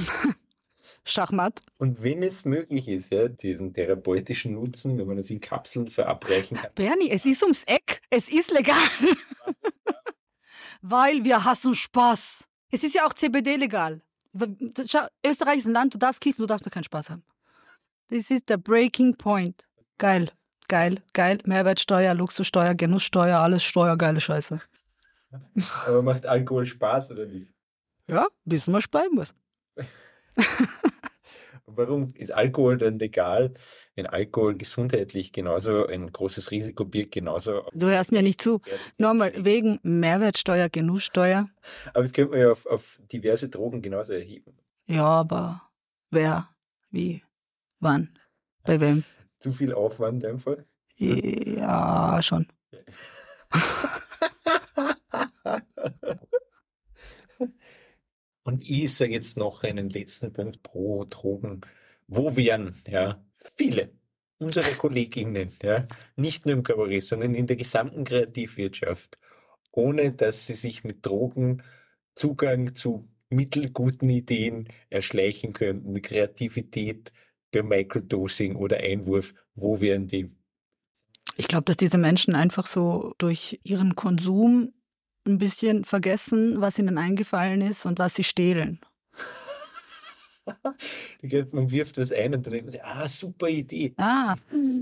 Schachmatt. 1.08 1.60
Und 1.78 2.02
wenn 2.02 2.24
es 2.24 2.46
möglich 2.46 2.88
ist, 2.88 3.12
ja, 3.12 3.28
diesen 3.28 3.74
therapeutischen 3.74 4.54
Nutzen, 4.54 4.98
wenn 4.98 5.06
man 5.06 5.20
es 5.20 5.30
in 5.30 5.40
Kapseln 5.40 5.88
verabreichen 5.88 6.58
kann. 6.58 6.72
Bernie, 6.74 7.12
es 7.12 7.26
ist 7.26 7.44
ums 7.44 7.64
Eck. 7.66 8.02
Es 8.10 8.28
ist 8.28 8.52
legal. 8.52 8.76
weil 10.88 11.24
wir 11.24 11.44
hassen 11.44 11.74
Spaß. 11.74 12.48
Es 12.70 12.84
ist 12.84 12.94
ja 12.94 13.06
auch 13.06 13.14
CBD 13.14 13.56
legal. 13.56 14.02
Schau, 14.86 15.08
Österreich 15.26 15.60
ist 15.60 15.66
ein 15.66 15.72
Land, 15.72 15.94
du 15.94 15.98
darfst 15.98 16.22
kiffen, 16.22 16.42
du 16.42 16.46
darfst 16.46 16.66
doch 16.66 16.72
keinen 16.72 16.84
Spaß 16.84 17.10
haben. 17.10 17.24
Das 18.10 18.30
ist 18.30 18.50
der 18.50 18.58
Breaking 18.58 19.16
Point. 19.16 19.66
Geil, 19.98 20.32
geil, 20.68 21.02
geil. 21.14 21.40
Mehrwertsteuer, 21.46 22.14
Luxussteuer, 22.14 22.76
Genusssteuer, 22.76 23.40
alles 23.40 23.64
steuergeile 23.64 24.22
Scheiße. 24.22 24.60
Aber 25.88 26.02
macht 26.04 26.26
Alkohol 26.26 26.68
Spaß 26.68 27.12
oder 27.12 27.26
nicht? 27.26 27.54
Ja, 28.08 28.28
bis 28.44 28.68
man 28.68 28.82
speiben 28.82 29.16
muss. 29.16 29.34
Warum 31.68 32.14
ist 32.14 32.32
Alkohol 32.32 32.78
dann 32.78 33.00
legal, 33.00 33.54
wenn 33.96 34.06
Alkohol 34.06 34.56
gesundheitlich 34.56 35.34
genauso 35.34 35.88
ein 35.88 36.12
großes 36.12 36.52
Risiko 36.52 36.86
birgt, 36.86 37.14
genauso. 37.14 37.64
Du 37.74 37.88
hörst 37.88 38.12
mir 38.12 38.22
nicht 38.22 38.40
zu. 38.40 38.62
Nochmal, 38.98 39.34
wegen 39.36 39.80
Mehrwertsteuer, 39.82 40.70
Genusssteuer. 40.70 41.50
Aber 41.94 42.04
das 42.04 42.14
könnte 42.14 42.32
man 42.32 42.40
ja 42.40 42.52
auf, 42.52 42.68
auf 42.68 43.00
diverse 43.12 43.50
Drogen 43.50 43.82
genauso 43.82 44.14
erheben. 44.14 44.56
Ja, 44.86 45.06
aber 45.06 45.64
wer, 46.12 46.50
wie, 46.92 47.24
wann, 47.80 48.18
bei 48.64 48.80
wem? 48.80 49.04
Zu 49.40 49.52
viel 49.52 49.74
Aufwand 49.74 50.24
in 50.24 50.30
dem 50.30 50.40
Fall? 50.40 50.66
Ja, 50.98 52.22
schon. 52.22 52.48
Und 58.46 58.70
ich 58.70 58.94
sage 58.94 59.12
jetzt 59.12 59.38
noch 59.38 59.64
einen 59.64 59.90
letzten 59.90 60.32
Punkt 60.32 60.62
pro 60.62 61.04
Drogen. 61.06 61.62
Wo 62.08 62.38
wären 62.38 62.76
ja, 62.88 63.26
viele 63.56 63.90
unserer 64.38 64.70
Kolleginnen, 64.78 65.52
ja, 65.64 65.88
nicht 66.16 66.46
nur 66.46 66.54
im 66.54 66.64
Kabarett, 66.64 67.02
sondern 67.02 67.34
in 67.34 67.48
der 67.48 67.56
gesamten 67.56 68.04
Kreativwirtschaft, 68.04 69.18
ohne 69.72 70.12
dass 70.12 70.46
sie 70.46 70.54
sich 70.54 70.84
mit 70.84 71.04
Drogen 71.04 71.64
Zugang 72.14 72.76
zu 72.76 73.10
mittelguten 73.30 74.10
Ideen 74.10 74.70
erschleichen 74.92 75.54
könnten, 75.54 76.00
Kreativität 76.04 77.12
beim 77.52 77.68
Microdosing 77.68 78.56
oder 78.56 78.78
Einwurf, 78.78 79.34
wo 79.56 79.82
wären 79.82 80.06
die? 80.06 80.30
Ich 81.36 81.48
glaube, 81.48 81.66
dass 81.66 81.78
diese 81.78 81.98
Menschen 81.98 82.36
einfach 82.36 82.68
so 82.68 83.16
durch 83.18 83.60
ihren 83.64 83.96
Konsum 83.96 84.75
ein 85.26 85.38
bisschen 85.38 85.84
vergessen, 85.84 86.62
was 86.62 86.80
ihnen 86.80 86.98
eingefallen 86.98 87.62
ist 87.62 87.86
und 87.86 88.00
was 88.00 88.16
sie 88.16 88.24
stehlen. 88.24 88.80
man 91.52 91.72
wirft 91.72 91.98
was 91.98 92.12
ein 92.12 92.36
und 92.36 92.46
dann 92.46 92.52
denkt 92.52 92.66
man 92.66 92.72
sich, 92.72 92.84
ah, 92.84 93.08
super 93.08 93.50
Idee. 93.50 93.94
Ah, 93.98 94.36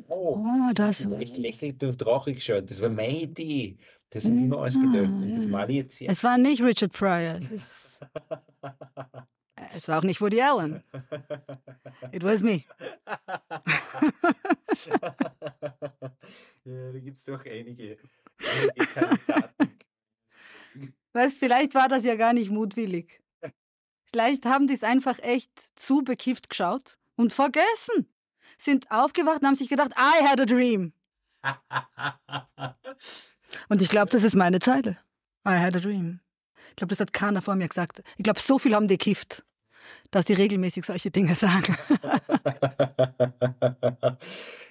oh, 0.09 0.37
oh 0.37 0.71
das 0.73 1.01
ist 1.01 1.13
echt 1.13 1.37
lächerlich 1.37 1.75
und 1.81 1.97
traurig 1.97 2.35
geschaut. 2.35 2.69
Das 2.69 2.81
war 2.81 2.89
meine 2.89 3.21
Idee. 3.21 3.77
Das 4.09 4.25
habe 4.25 4.35
ich 4.35 4.41
mir 4.43 4.57
ausgedacht. 4.57 5.09
Und 5.09 5.35
das 5.35 5.47
mal 5.47 5.71
jetzt 5.71 5.99
Es 6.01 6.23
war 6.23 6.37
nicht 6.37 6.61
Richard 6.61 6.93
Pryor. 6.93 7.39
Es, 9.75 9.87
war 9.87 9.99
auch 9.99 10.03
nicht 10.03 10.21
Woody 10.21 10.41
Allen. 10.41 10.83
It 12.11 12.23
was 12.23 12.43
me. 12.43 12.63
ja, 16.65 16.91
da 16.91 16.99
gibt 16.99 17.17
es 17.17 17.25
doch 17.25 17.43
einige. 17.45 17.97
Weißt, 21.13 21.37
vielleicht 21.37 21.75
war 21.75 21.87
das 21.87 22.03
ja 22.03 22.15
gar 22.15 22.33
nicht 22.33 22.49
mutwillig. 22.49 23.21
Vielleicht 24.11 24.45
haben 24.45 24.67
die 24.67 24.73
es 24.73 24.83
einfach 24.83 25.19
echt 25.19 25.51
zu 25.75 26.03
bekifft 26.03 26.49
geschaut 26.49 26.97
und 27.15 27.33
vergessen. 27.33 28.07
Sind 28.57 28.89
aufgewacht 28.91 29.41
und 29.41 29.47
haben 29.47 29.55
sich 29.55 29.69
gedacht, 29.69 29.91
I 29.97 30.23
had 30.23 30.39
a 30.39 30.45
dream. 30.45 30.93
und 33.69 33.81
ich 33.81 33.89
glaube, 33.89 34.11
das 34.11 34.23
ist 34.23 34.35
meine 34.35 34.59
Zeile. 34.59 34.97
I 35.47 35.57
had 35.57 35.75
a 35.75 35.79
dream. 35.79 36.19
Ich 36.69 36.75
glaube, 36.75 36.89
das 36.89 36.99
hat 36.99 37.13
keiner 37.13 37.41
vor 37.41 37.55
mir 37.55 37.67
gesagt. 37.67 38.03
Ich 38.17 38.23
glaube, 38.23 38.39
so 38.39 38.59
viel 38.59 38.75
haben 38.75 38.87
die 38.87 38.97
gekifft, 38.97 39.43
dass 40.11 40.25
die 40.25 40.33
regelmäßig 40.33 40.85
solche 40.85 41.11
Dinge 41.11 41.35
sagen. 41.35 41.75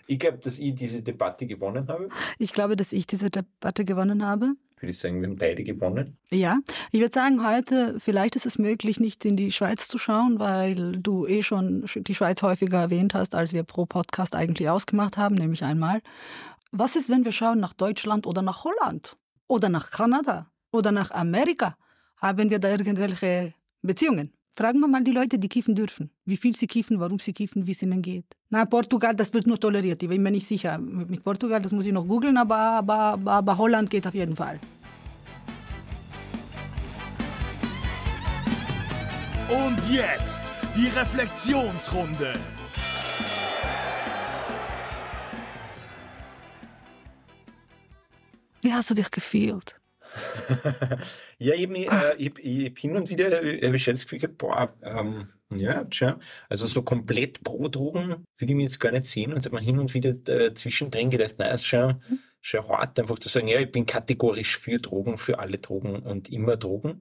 ich 0.06 0.18
glaube, 0.18 0.38
dass 0.38 0.58
ich 0.58 0.74
diese 0.74 1.02
Debatte 1.02 1.46
gewonnen 1.46 1.88
habe. 1.88 2.08
Ich 2.38 2.52
glaube, 2.52 2.76
dass 2.76 2.92
ich 2.92 3.06
diese 3.06 3.30
Debatte 3.30 3.84
gewonnen 3.84 4.26
habe 4.26 4.54
würde 4.82 4.90
ich 4.90 4.98
sagen, 4.98 5.20
wir 5.20 5.28
haben 5.28 5.36
beide 5.36 5.62
gewonnen. 5.62 6.18
Ja, 6.30 6.58
ich 6.90 7.00
würde 7.00 7.14
sagen, 7.14 7.46
heute 7.46 7.98
vielleicht 8.00 8.36
ist 8.36 8.46
es 8.46 8.58
möglich, 8.58 8.98
nicht 8.98 9.24
in 9.24 9.36
die 9.36 9.52
Schweiz 9.52 9.86
zu 9.86 9.96
schauen, 9.96 10.40
weil 10.40 10.98
du 10.98 11.26
eh 11.26 11.42
schon 11.42 11.86
die 11.94 12.14
Schweiz 12.14 12.42
häufiger 12.42 12.80
erwähnt 12.80 13.14
hast, 13.14 13.34
als 13.34 13.52
wir 13.52 13.62
pro 13.62 13.86
Podcast 13.86 14.34
eigentlich 14.34 14.68
ausgemacht 14.68 15.16
haben, 15.16 15.36
nämlich 15.36 15.62
einmal. 15.62 16.02
Was 16.72 16.96
ist, 16.96 17.08
wenn 17.08 17.24
wir 17.24 17.32
schauen 17.32 17.60
nach 17.60 17.74
Deutschland 17.74 18.26
oder 18.26 18.42
nach 18.42 18.64
Holland 18.64 19.16
oder 19.46 19.68
nach 19.68 19.90
Kanada 19.90 20.50
oder 20.72 20.90
nach 20.90 21.12
Amerika? 21.12 21.76
Haben 22.16 22.50
wir 22.50 22.58
da 22.58 22.70
irgendwelche 22.70 23.54
Beziehungen? 23.82 24.32
Fragen 24.54 24.80
wir 24.80 24.88
mal 24.88 25.02
die 25.02 25.12
Leute, 25.12 25.38
die 25.38 25.48
kiffen 25.48 25.74
dürfen. 25.74 26.10
Wie 26.26 26.36
viel 26.36 26.54
sie 26.54 26.66
kiffen, 26.66 27.00
warum 27.00 27.18
sie 27.18 27.32
kiffen, 27.32 27.66
wie 27.66 27.72
es 27.72 27.82
ihnen 27.82 28.02
geht. 28.02 28.26
Na, 28.50 28.66
Portugal, 28.66 29.14
das 29.14 29.32
wird 29.32 29.46
nur 29.46 29.58
toleriert. 29.58 30.02
Ich 30.02 30.08
bin 30.10 30.22
mir 30.22 30.30
nicht 30.30 30.46
sicher. 30.46 30.76
Mit 30.76 31.24
Portugal, 31.24 31.62
das 31.62 31.72
muss 31.72 31.86
ich 31.86 31.92
noch 31.92 32.06
googeln, 32.06 32.36
aber, 32.36 32.56
aber, 32.56 32.94
aber, 32.94 33.32
aber 33.32 33.56
Holland 33.56 33.88
geht 33.88 34.06
auf 34.06 34.14
jeden 34.14 34.36
Fall. 34.36 34.60
Und 39.48 39.78
jetzt 39.90 40.42
die 40.76 40.88
Reflexionsrunde. 40.88 42.34
Wie 48.60 48.72
hast 48.72 48.90
du 48.90 48.94
dich 48.94 49.10
gefühlt? 49.10 49.81
Ja, 51.38 51.54
ich, 51.54 51.70
äh, 51.70 52.14
ich, 52.18 52.38
ich 52.38 52.78
hin 52.78 52.96
und 52.96 53.08
wieder 53.08 53.36
habe 53.36 53.76
ich 53.76 53.84
das 53.84 54.02
Gefühl 54.02 54.18
gehabt, 54.18 54.38
boah, 54.38 54.74
ähm, 54.82 55.28
ja, 55.50 55.84
tja, 55.84 56.18
also 56.48 56.66
so 56.66 56.82
komplett 56.82 57.42
pro 57.42 57.68
Drogen 57.68 58.24
würde 58.38 58.52
ich 58.52 58.54
mich 58.54 58.64
jetzt 58.64 58.80
gar 58.80 58.92
nicht 58.92 59.06
sehen 59.06 59.32
und 59.32 59.44
habe 59.44 59.56
mir 59.56 59.62
hin 59.62 59.78
und 59.78 59.94
wieder 59.94 60.14
äh, 60.28 60.54
zwischendrin 60.54 61.10
gedacht, 61.10 61.38
naja, 61.38 61.52
ist 61.52 61.66
schon, 61.66 62.02
schon 62.40 62.68
hart, 62.68 62.98
einfach 62.98 63.18
zu 63.18 63.28
sagen, 63.28 63.48
ja, 63.48 63.60
ich 63.60 63.70
bin 63.70 63.86
kategorisch 63.86 64.58
für 64.58 64.78
Drogen, 64.78 65.18
für 65.18 65.38
alle 65.38 65.58
Drogen 65.58 65.96
und 65.96 66.30
immer 66.30 66.56
Drogen. 66.56 67.00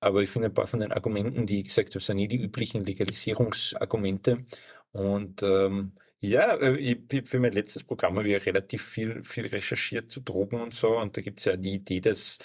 Aber 0.00 0.22
ich 0.22 0.30
finde 0.30 0.48
ein 0.48 0.54
paar 0.54 0.66
von 0.66 0.80
den 0.80 0.92
Argumenten, 0.92 1.46
die 1.46 1.60
ich 1.60 1.66
gesagt 1.66 1.94
habe, 1.94 2.00
sind 2.02 2.16
nie 2.16 2.26
die 2.28 2.42
üblichen 2.42 2.84
Legalisierungsargumente. 2.84 4.44
Und 4.90 5.42
ähm, 5.44 5.92
ja, 6.22 6.54
äh, 6.56 6.76
ich, 6.76 7.28
für 7.28 7.40
mein 7.40 7.52
letztes 7.52 7.84
Programm 7.84 8.16
habe 8.18 8.28
ich 8.28 8.46
relativ 8.46 8.82
viel, 8.84 9.24
viel 9.24 9.46
recherchiert 9.46 10.10
zu 10.10 10.20
Drogen 10.20 10.60
und 10.60 10.72
so. 10.72 10.96
Und 10.98 11.16
da 11.16 11.20
gibt 11.20 11.40
es 11.40 11.46
ja 11.46 11.56
die 11.56 11.74
Idee, 11.74 12.00
dass 12.00 12.38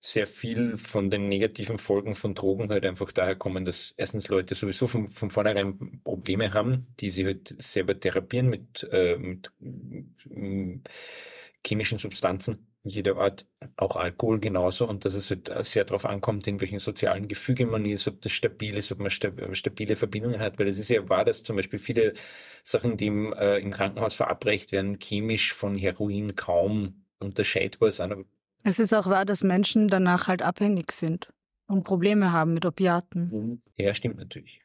sehr 0.00 0.26
viel 0.26 0.76
von 0.76 1.10
den 1.10 1.28
negativen 1.28 1.78
Folgen 1.78 2.14
von 2.14 2.34
Drogen 2.34 2.70
halt 2.70 2.84
einfach 2.84 3.12
daher 3.12 3.36
kommen, 3.36 3.64
dass 3.64 3.94
erstens 3.96 4.28
Leute 4.28 4.54
sowieso 4.54 4.86
von, 4.86 5.08
von 5.08 5.30
vornherein 5.30 6.00
Probleme 6.04 6.52
haben, 6.52 6.86
die 7.00 7.10
sie 7.10 7.24
halt 7.26 7.54
selber 7.58 7.98
therapieren 7.98 8.50
mit, 8.50 8.86
äh, 8.92 9.16
mit 9.16 9.50
äh, 10.30 10.80
chemischen 11.66 11.98
Substanzen 11.98 12.66
jeder 12.84 13.16
Art, 13.16 13.46
auch 13.76 13.96
Alkohol 13.96 14.40
genauso, 14.40 14.86
und 14.86 15.04
dass 15.04 15.14
es 15.14 15.30
halt 15.30 15.50
sehr 15.64 15.84
darauf 15.84 16.04
ankommt, 16.04 16.46
in 16.46 16.60
welchen 16.60 16.78
sozialen 16.78 17.28
Gefüge 17.28 17.66
man 17.66 17.84
ist, 17.86 18.06
ob 18.06 18.20
das 18.20 18.32
stabil 18.32 18.76
ist, 18.76 18.92
ob 18.92 19.00
man 19.00 19.10
stabile 19.10 19.96
Verbindungen 19.96 20.38
hat, 20.38 20.58
weil 20.58 20.68
es 20.68 20.78
ist 20.78 20.90
ja 20.90 21.08
wahr, 21.08 21.24
dass 21.24 21.42
zum 21.42 21.56
Beispiel 21.56 21.78
viele 21.78 22.12
Sachen, 22.62 22.96
die 22.96 23.06
im, 23.06 23.32
äh, 23.32 23.58
im 23.58 23.70
Krankenhaus 23.70 24.14
verabreicht 24.14 24.72
werden, 24.72 24.98
chemisch 24.98 25.54
von 25.54 25.76
Heroin 25.76 26.36
kaum 26.36 27.04
unterscheidbar 27.20 27.90
sind. 27.90 28.26
Es 28.62 28.78
ist 28.78 28.92
auch 28.92 29.06
wahr, 29.06 29.24
dass 29.24 29.42
Menschen 29.42 29.88
danach 29.88 30.28
halt 30.28 30.42
abhängig 30.42 30.92
sind 30.92 31.32
und 31.66 31.84
Probleme 31.84 32.32
haben 32.32 32.54
mit 32.54 32.66
Opiaten. 32.66 33.62
Ja, 33.76 33.94
stimmt 33.94 34.16
natürlich. 34.16 34.60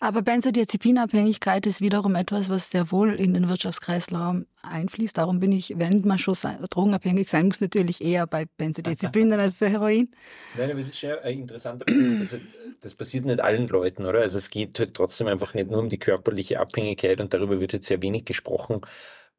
Aber 0.00 0.22
Benzodiazepinabhängigkeit 0.22 1.66
ist 1.66 1.80
wiederum 1.80 2.14
etwas, 2.14 2.48
was 2.48 2.70
sehr 2.70 2.90
wohl 2.90 3.14
in 3.14 3.34
den 3.34 3.48
Wirtschaftskreislauf 3.48 4.36
einfließt. 4.62 5.16
Darum 5.16 5.40
bin 5.40 5.52
ich, 5.52 5.74
wenn 5.78 6.02
man 6.06 6.18
schon 6.18 6.36
drogenabhängig 6.70 7.28
sein 7.28 7.46
muss, 7.46 7.60
natürlich 7.60 8.02
eher 8.02 8.26
bei 8.26 8.46
Benzodiazepinen 8.56 9.38
als 9.38 9.54
bei 9.56 9.70
Heroin. 9.70 10.10
Nein, 10.56 10.70
aber 10.70 10.80
es 10.80 10.88
ist 10.88 10.98
schon 10.98 11.18
ein 11.22 11.40
interessanter 11.40 11.84
Punkt. 11.84 12.22
Das, 12.22 12.34
das 12.80 12.94
passiert 12.94 13.24
nicht 13.24 13.40
allen 13.40 13.68
Leuten, 13.68 14.04
oder? 14.04 14.20
Also 14.20 14.38
es 14.38 14.50
geht 14.50 14.78
halt 14.78 14.94
trotzdem 14.94 15.26
einfach 15.26 15.54
nicht 15.54 15.70
nur 15.70 15.80
um 15.80 15.88
die 15.88 15.98
körperliche 15.98 16.60
Abhängigkeit 16.60 17.20
und 17.20 17.32
darüber 17.32 17.60
wird 17.60 17.72
jetzt 17.72 17.86
sehr 17.86 18.02
wenig 18.02 18.24
gesprochen 18.24 18.82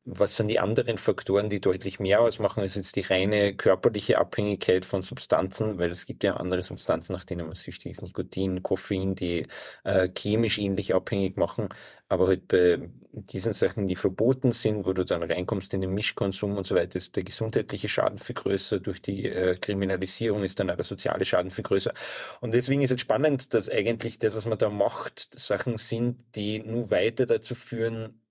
was 0.05 0.35
sind 0.35 0.49
die 0.49 0.59
anderen 0.59 0.99
Faktoren, 0.99 1.49
die 1.49 1.59
deutlich 1.59 1.99
mehr 1.99 2.21
ausmachen 2.21 2.61
als 2.61 2.75
jetzt 2.75 2.95
die 2.95 3.01
reine 3.01 3.55
körperliche 3.55 4.19
Abhängigkeit 4.19 4.85
von 4.85 5.01
Substanzen, 5.01 5.79
weil 5.79 5.89
es 5.89 6.05
gibt 6.05 6.23
ja 6.23 6.35
andere 6.37 6.61
Substanzen, 6.61 7.13
nach 7.13 7.23
denen 7.23 7.47
man 7.47 7.55
süchtig 7.55 7.93
ist, 7.93 8.03
Nikotin, 8.03 8.61
Koffein, 8.61 9.15
die 9.15 9.47
äh, 9.83 10.09
chemisch 10.15 10.59
ähnlich 10.59 10.93
abhängig 10.93 11.37
machen, 11.37 11.69
aber 12.07 12.27
halt 12.27 12.47
bei 12.47 12.87
diesen 13.11 13.53
Sachen, 13.53 13.87
die 13.87 13.95
verboten 13.95 14.51
sind, 14.51 14.85
wo 14.85 14.93
du 14.93 15.03
dann 15.05 15.23
reinkommst 15.23 15.73
in 15.73 15.81
den 15.81 15.93
Mischkonsum 15.93 16.55
und 16.55 16.67
so 16.67 16.75
weiter, 16.75 16.97
ist 16.97 17.15
der 17.15 17.23
gesundheitliche 17.23 17.87
Schaden 17.87 18.19
viel 18.19 18.35
größer, 18.35 18.79
durch 18.79 19.01
die 19.01 19.25
äh, 19.25 19.57
Kriminalisierung 19.57 20.43
ist 20.43 20.59
dann 20.59 20.69
auch 20.69 20.75
der 20.75 20.85
soziale 20.85 21.25
Schaden 21.25 21.49
viel 21.49 21.63
größer. 21.63 21.93
Und 22.41 22.53
deswegen 22.53 22.83
ist 22.83 22.91
es 22.91 23.01
spannend, 23.01 23.55
dass 23.55 23.69
eigentlich 23.69 24.19
das, 24.19 24.35
was 24.35 24.45
man 24.45 24.59
da 24.59 24.69
macht, 24.69 25.39
Sachen 25.39 25.77
sind, 25.77 26.23
die 26.35 26.59
nur 26.59 26.91
weiter 26.91 27.25
dazu 27.25 27.55
führen, 27.55 28.21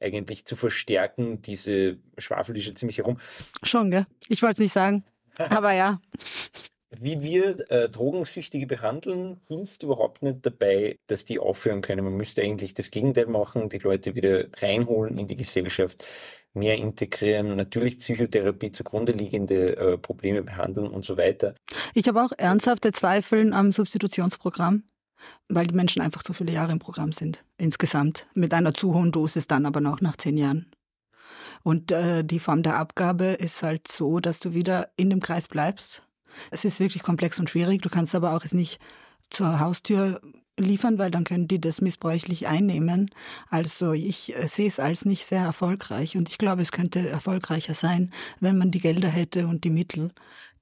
eigentlich 0.00 0.44
zu 0.44 0.56
verstärken. 0.56 1.42
Diese 1.42 1.98
Schwafel 2.16 2.56
ist 2.56 2.66
ja 2.66 2.74
ziemlich 2.74 2.98
herum. 2.98 3.18
Schon, 3.62 3.90
gell? 3.90 4.06
Ich 4.28 4.42
wollte 4.42 4.54
es 4.54 4.58
nicht 4.58 4.72
sagen, 4.72 5.04
aber 5.50 5.72
ja. 5.72 6.00
Wie 6.90 7.20
wir 7.22 7.70
äh, 7.70 7.90
Drogensüchtige 7.90 8.66
behandeln, 8.66 9.40
hilft 9.46 9.82
überhaupt 9.82 10.22
nicht 10.22 10.38
dabei, 10.40 10.96
dass 11.06 11.26
die 11.26 11.38
aufhören 11.38 11.82
können. 11.82 12.04
Man 12.04 12.16
müsste 12.16 12.42
eigentlich 12.42 12.72
das 12.72 12.90
Gegenteil 12.90 13.26
machen, 13.26 13.68
die 13.68 13.78
Leute 13.78 14.14
wieder 14.14 14.46
reinholen 14.56 15.18
in 15.18 15.26
die 15.26 15.36
Gesellschaft, 15.36 16.02
mehr 16.54 16.76
integrieren, 16.76 17.56
natürlich 17.56 17.98
Psychotherapie 17.98 18.72
zugrunde 18.72 19.12
liegende 19.12 19.76
äh, 19.76 19.98
Probleme 19.98 20.42
behandeln 20.42 20.88
und 20.88 21.04
so 21.04 21.18
weiter. 21.18 21.54
Ich 21.92 22.08
habe 22.08 22.24
auch 22.24 22.32
ernsthafte 22.38 22.90
Zweifel 22.92 23.52
am 23.52 23.70
Substitutionsprogramm 23.70 24.84
weil 25.48 25.66
die 25.66 25.74
Menschen 25.74 26.02
einfach 26.02 26.22
zu 26.22 26.32
viele 26.32 26.52
Jahre 26.52 26.72
im 26.72 26.78
Programm 26.78 27.12
sind, 27.12 27.44
insgesamt, 27.58 28.26
mit 28.34 28.54
einer 28.54 28.72
zu 28.72 28.94
hohen 28.94 29.12
Dosis 29.12 29.46
dann 29.46 29.66
aber 29.66 29.80
noch 29.80 30.00
nach 30.00 30.16
zehn 30.16 30.38
Jahren. 30.38 30.70
Und 31.62 31.90
äh, 31.90 32.24
die 32.24 32.38
Form 32.38 32.62
der 32.62 32.76
Abgabe 32.76 33.26
ist 33.26 33.62
halt 33.62 33.88
so, 33.88 34.20
dass 34.20 34.40
du 34.40 34.54
wieder 34.54 34.90
in 34.96 35.10
dem 35.10 35.20
Kreis 35.20 35.48
bleibst. 35.48 36.02
Es 36.50 36.64
ist 36.64 36.80
wirklich 36.80 37.02
komplex 37.02 37.38
und 37.38 37.50
schwierig. 37.50 37.82
Du 37.82 37.88
kannst 37.88 38.14
aber 38.14 38.34
auch 38.34 38.44
es 38.44 38.54
nicht 38.54 38.78
zur 39.30 39.60
Haustür 39.60 40.20
liefern, 40.56 40.98
weil 40.98 41.10
dann 41.10 41.24
können 41.24 41.48
die 41.48 41.60
das 41.60 41.80
missbräuchlich 41.80 42.46
einnehmen. 42.46 43.10
Also 43.48 43.92
ich 43.92 44.36
äh, 44.36 44.46
sehe 44.46 44.68
es 44.68 44.80
als 44.80 45.04
nicht 45.04 45.24
sehr 45.24 45.42
erfolgreich 45.42 46.16
und 46.16 46.28
ich 46.28 46.38
glaube, 46.38 46.62
es 46.62 46.72
könnte 46.72 47.08
erfolgreicher 47.08 47.74
sein, 47.74 48.12
wenn 48.40 48.58
man 48.58 48.70
die 48.70 48.80
Gelder 48.80 49.08
hätte 49.08 49.46
und 49.46 49.64
die 49.64 49.70
Mittel, 49.70 50.12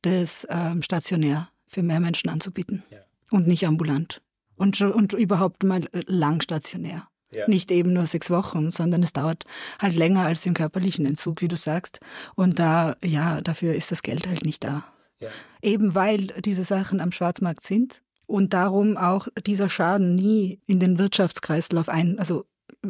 das 0.02 0.46
ähm, 0.50 0.82
stationär 0.82 1.48
für 1.66 1.82
mehr 1.82 2.00
Menschen 2.00 2.28
anzubieten 2.28 2.84
ja. 2.90 2.98
und 3.30 3.46
nicht 3.46 3.66
ambulant 3.66 4.22
und, 4.56 4.80
und 4.80 5.12
überhaupt 5.12 5.62
mal 5.62 5.82
äh, 5.92 6.02
lang 6.06 6.40
stationär. 6.40 7.08
Ja. 7.32 7.48
Nicht 7.48 7.70
eben 7.70 7.92
nur 7.92 8.06
sechs 8.06 8.30
Wochen, 8.30 8.70
sondern 8.70 9.02
es 9.02 9.12
dauert 9.12 9.44
halt 9.80 9.96
länger 9.96 10.26
als 10.26 10.46
im 10.46 10.54
körperlichen 10.54 11.04
Entzug, 11.06 11.42
wie 11.42 11.48
du 11.48 11.56
sagst. 11.56 12.00
Und 12.34 12.58
da, 12.58 12.96
ja, 13.02 13.40
dafür 13.40 13.74
ist 13.74 13.90
das 13.90 14.02
Geld 14.02 14.26
halt 14.28 14.44
nicht 14.44 14.64
da. 14.64 14.84
Ja. 15.20 15.28
Eben 15.60 15.94
weil 15.94 16.28
diese 16.44 16.64
Sachen 16.64 17.00
am 17.00 17.12
Schwarzmarkt 17.12 17.62
sind 17.62 18.02
und 18.26 18.52
darum 18.52 18.96
auch 18.96 19.28
dieser 19.46 19.68
Schaden 19.68 20.14
nie 20.14 20.60
in 20.66 20.78
den 20.78 20.98
Wirtschaftskreislauf 20.98 21.88
ein, 21.88 22.18
also 22.18 22.46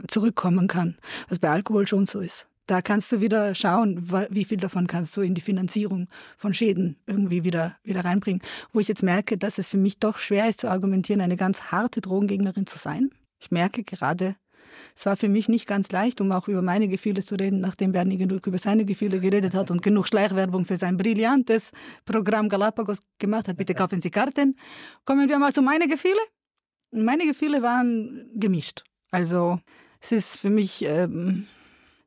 zurückkommen 0.09 0.68
kann, 0.68 0.98
was 1.29 1.38
bei 1.38 1.50
Alkohol 1.50 1.87
schon 1.87 2.07
so 2.07 2.20
ist. 2.20 2.46
Da 2.66 2.83
kannst 2.83 3.12
du 3.12 3.20
wieder 3.20 3.55
schauen, 3.55 4.11
wie 4.31 4.44
viel 4.44 4.59
davon 4.59 4.88
kannst 4.88 5.16
du 5.16 5.20
in 5.20 5.35
die 5.35 5.40
Finanzierung 5.40 6.09
von 6.37 6.52
Schäden 6.52 6.96
irgendwie 7.07 7.44
wieder, 7.44 7.76
wieder 7.85 8.05
reinbringen. 8.05 8.42
Wo 8.72 8.81
ich 8.81 8.88
jetzt 8.88 9.05
merke, 9.05 9.38
dass 9.38 9.59
es 9.59 9.68
für 9.68 9.76
mich 9.76 10.00
doch 10.00 10.18
schwer 10.18 10.48
ist 10.48 10.61
zu 10.61 10.68
argumentieren, 10.68 11.20
eine 11.20 11.37
ganz 11.37 11.70
harte 11.70 12.00
Drogengegnerin 12.00 12.66
zu 12.66 12.79
sein. 12.79 13.11
Ich 13.38 13.52
merke 13.52 13.85
gerade, 13.85 14.35
es 14.94 15.07
war 15.07 15.16
für 15.16 15.29
mich 15.29 15.48
nicht 15.48 15.66
ganz 15.66 15.92
leicht, 15.92 16.20
um 16.20 16.33
auch 16.33 16.48
über 16.48 16.62
meine 16.62 16.88
Gefühle 16.88 17.22
zu 17.22 17.37
reden, 17.37 17.61
nachdem 17.61 17.92
Bernie 17.92 18.16
genug 18.16 18.46
über 18.46 18.59
seine 18.59 18.85
Gefühle 18.85 19.20
geredet 19.20 19.55
hat 19.55 19.70
und 19.70 19.83
genug 19.83 20.09
Schleichwerbung 20.09 20.64
für 20.64 20.76
sein 20.76 20.96
brillantes 20.96 21.70
Programm 22.05 22.48
Galapagos 22.48 22.98
gemacht 23.18 23.46
hat. 23.46 23.57
Bitte 23.57 23.74
kaufen 23.74 24.00
Sie 24.00 24.11
Karten. 24.11 24.57
Kommen 25.05 25.29
wir 25.29 25.38
mal 25.38 25.52
zu 25.52 25.62
meinen 25.62 25.88
Gefühlen. 25.88 26.16
Meine 26.90 27.26
Gefühle 27.26 27.62
waren 27.62 28.31
gemischt. 28.35 28.85
Also 29.11 29.61
es 30.00 30.12
ist 30.12 30.40
für 30.40 30.50
mich 30.50 30.85
ähm, 30.85 31.46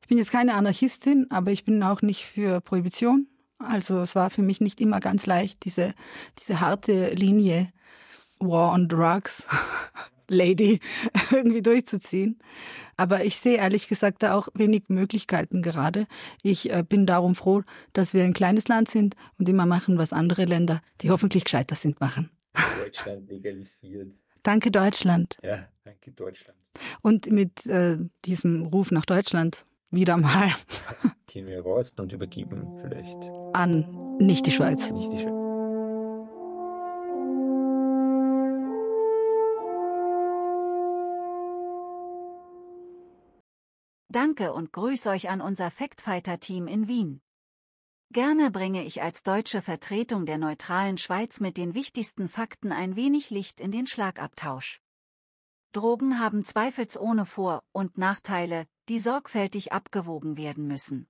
bin 0.09 0.17
jetzt 0.17 0.31
keine 0.31 0.55
Anarchistin, 0.55 1.27
aber 1.29 1.51
ich 1.51 1.63
bin 1.63 1.81
auch 1.83 2.01
nicht 2.01 2.25
für 2.25 2.59
Prohibition. 2.59 3.27
Also 3.59 4.01
es 4.01 4.15
war 4.15 4.29
für 4.29 4.41
mich 4.41 4.59
nicht 4.59 4.81
immer 4.81 4.99
ganz 4.99 5.25
leicht, 5.25 5.63
diese, 5.65 5.93
diese 6.39 6.59
harte 6.59 7.13
Linie 7.13 7.71
War 8.39 8.73
on 8.73 8.87
Drugs, 8.87 9.47
Lady, 10.27 10.79
irgendwie 11.31 11.61
durchzuziehen. 11.61 12.39
Aber 12.97 13.23
ich 13.23 13.37
sehe 13.37 13.57
ehrlich 13.57 13.87
gesagt 13.87 14.23
da 14.23 14.33
auch 14.33 14.47
wenig 14.53 14.83
Möglichkeiten 14.87 15.61
gerade. 15.61 16.07
Ich 16.41 16.71
äh, 16.71 16.83
bin 16.87 17.05
darum 17.05 17.35
froh, 17.35 17.63
dass 17.93 18.13
wir 18.13 18.23
ein 18.23 18.33
kleines 18.33 18.67
Land 18.67 18.89
sind 18.89 19.15
und 19.37 19.47
immer 19.47 19.65
machen, 19.65 19.97
was 19.97 20.11
andere 20.11 20.45
Länder, 20.45 20.81
die 21.01 21.11
hoffentlich 21.11 21.43
gescheiter 21.43 21.75
sind, 21.75 21.99
machen. 21.99 22.29
Deutschland 22.83 23.29
legalisiert. 23.29 24.11
Danke 24.43 24.71
Deutschland. 24.71 25.37
Ja, 25.43 25.67
danke 25.83 26.11
Deutschland. 26.11 26.57
Und 27.01 27.29
mit 27.31 27.65
äh, 27.65 27.97
diesem 28.25 28.65
Ruf 28.67 28.91
nach 28.91 29.05
Deutschland 29.05 29.65
wieder 29.91 30.17
mal. 30.17 30.53
Gehen 31.27 31.47
wir 31.47 31.61
raus 31.61 31.93
und 31.97 32.11
übergeben 32.11 32.77
vielleicht. 32.81 33.17
An 33.53 34.17
nicht 34.19 34.45
die 34.45 34.51
Schweiz. 34.51 34.91
Nicht 34.91 35.11
die 35.11 35.19
Schweiz. 35.19 35.39
Danke 44.11 44.53
und 44.53 44.73
grüß 44.73 45.05
euch 45.07 45.29
an 45.29 45.39
unser 45.39 45.69
Factfighter-Team 45.69 46.67
in 46.67 46.87
Wien. 46.87 47.21
Gerne 48.11 48.49
bringe 48.49 48.83
ich 48.83 49.03
als 49.03 49.21
deutsche 49.21 49.61
Vertretung 49.61 50.25
der 50.25 50.39
neutralen 50.39 50.97
Schweiz 50.97 51.39
mit 51.39 51.57
den 51.57 51.75
wichtigsten 51.75 52.27
Fakten 52.27 52.71
ein 52.71 52.95
wenig 52.95 53.29
Licht 53.29 53.59
in 53.59 53.71
den 53.71 53.85
Schlagabtausch. 53.85 54.81
Drogen 55.73 56.19
haben 56.19 56.43
zweifelsohne 56.43 57.25
Vor- 57.25 57.63
und 57.71 57.99
Nachteile, 57.99 58.65
die 58.89 58.99
sorgfältig 58.99 59.71
abgewogen 59.71 60.35
werden 60.35 60.67
müssen. 60.67 61.07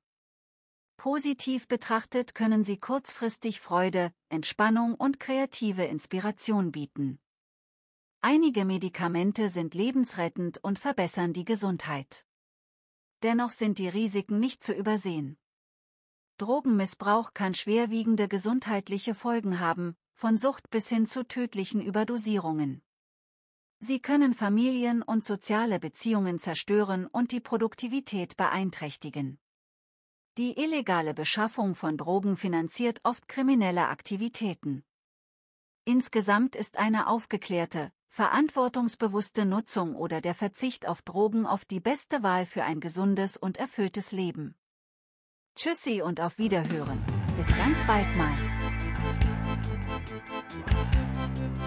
Positiv 0.98 1.68
betrachtet 1.70 2.36
können 2.36 2.66
sie 2.66 2.78
kurzfristig 2.78 3.62
Freude, 3.62 4.12
Entspannung 4.28 4.96
und 4.96 5.18
kreative 5.18 5.86
Inspiration 5.86 6.74
bieten. 6.74 7.20
Einige 8.20 8.66
Medikamente 8.66 9.48
sind 9.48 9.76
lebensrettend 9.76 10.62
und 10.62 10.78
verbessern 10.78 11.32
die 11.32 11.46
Gesundheit. 11.46 12.26
Dennoch 13.24 13.52
sind 13.52 13.78
die 13.78 13.88
Risiken 13.88 14.40
nicht 14.40 14.62
zu 14.62 14.74
übersehen. 14.74 15.38
Drogenmissbrauch 16.38 17.34
kann 17.34 17.54
schwerwiegende 17.54 18.28
gesundheitliche 18.28 19.16
Folgen 19.16 19.62
haben, 19.62 19.96
von 20.14 20.38
Sucht 20.38 20.70
bis 20.70 20.90
hin 20.90 21.08
zu 21.08 21.26
tödlichen 21.26 21.82
Überdosierungen. 21.82 22.82
Sie 23.82 24.02
können 24.02 24.34
Familien 24.34 25.02
und 25.02 25.24
soziale 25.24 25.80
Beziehungen 25.80 26.38
zerstören 26.38 27.08
und 27.08 27.32
die 27.32 27.40
Produktivität 27.40 28.36
beeinträchtigen. 28.36 29.40
Die 30.38 30.60
illegale 30.60 31.14
Beschaffung 31.14 31.76
von 31.76 31.98
Drogen 31.98 32.36
finanziert 32.36 33.00
oft 33.04 33.28
kriminelle 33.28 33.88
Aktivitäten. 33.88 34.84
Insgesamt 35.86 36.56
ist 36.56 36.78
eine 36.78 37.08
aufgeklärte, 37.08 37.92
verantwortungsbewusste 38.10 39.46
Nutzung 39.46 39.96
oder 39.96 40.20
der 40.22 40.36
Verzicht 40.36 40.88
auf 40.88 41.02
Drogen 41.02 41.46
oft 41.46 41.72
die 41.72 41.80
beste 41.80 42.22
Wahl 42.22 42.46
für 42.46 42.64
ein 42.64 42.82
gesundes 42.82 43.38
und 43.38 43.58
erfülltes 43.58 44.12
Leben. 44.12 44.56
Tschüssi 45.56 46.02
und 46.02 46.22
auf 46.22 46.38
Wiederhören. 46.38 47.04
Bis 47.38 47.48
ganz 47.48 47.82
bald 47.86 48.14
mal. 48.16 49.39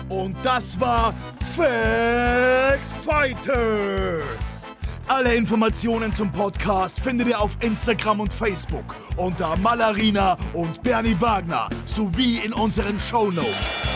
Und 0.08 0.36
das 0.42 0.78
war 0.78 1.14
Fact 1.54 2.80
Fighters. 3.04 4.74
Alle 5.08 5.34
Informationen 5.34 6.12
zum 6.12 6.30
Podcast 6.30 7.00
findet 7.00 7.28
ihr 7.28 7.40
auf 7.40 7.56
Instagram 7.60 8.20
und 8.20 8.32
Facebook 8.32 8.94
unter 9.16 9.56
Malarina 9.56 10.36
und 10.54 10.82
Bernie 10.82 11.16
Wagner 11.18 11.68
sowie 11.86 12.38
in 12.38 12.52
unseren 12.52 12.98
Shownotes. 13.00 13.92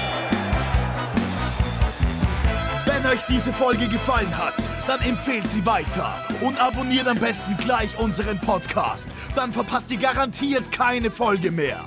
Wenn 2.84 3.06
euch 3.06 3.20
diese 3.28 3.52
Folge 3.52 3.88
gefallen 3.88 4.36
hat, 4.36 4.54
dann 4.86 5.00
empfehlt 5.00 5.48
sie 5.50 5.64
weiter 5.64 6.12
und 6.40 6.60
abonniert 6.60 7.06
am 7.08 7.18
besten 7.18 7.56
gleich 7.56 7.96
unseren 7.98 8.38
Podcast. 8.40 9.08
Dann 9.34 9.52
verpasst 9.52 9.90
ihr 9.90 9.98
garantiert 9.98 10.70
keine 10.72 11.10
Folge 11.10 11.50
mehr. 11.50 11.84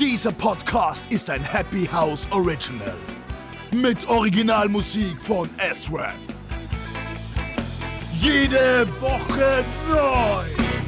Dieser 0.00 0.32
Podcast 0.32 1.04
ist 1.10 1.28
ein 1.28 1.42
Happy 1.42 1.86
House 1.86 2.26
Original. 2.30 2.96
Mit 3.70 4.08
Originalmusik 4.08 5.20
von 5.20 5.50
S-Rap. 5.58 6.14
Jede 8.18 8.88
Woche 8.98 9.62
neu. 9.90 10.79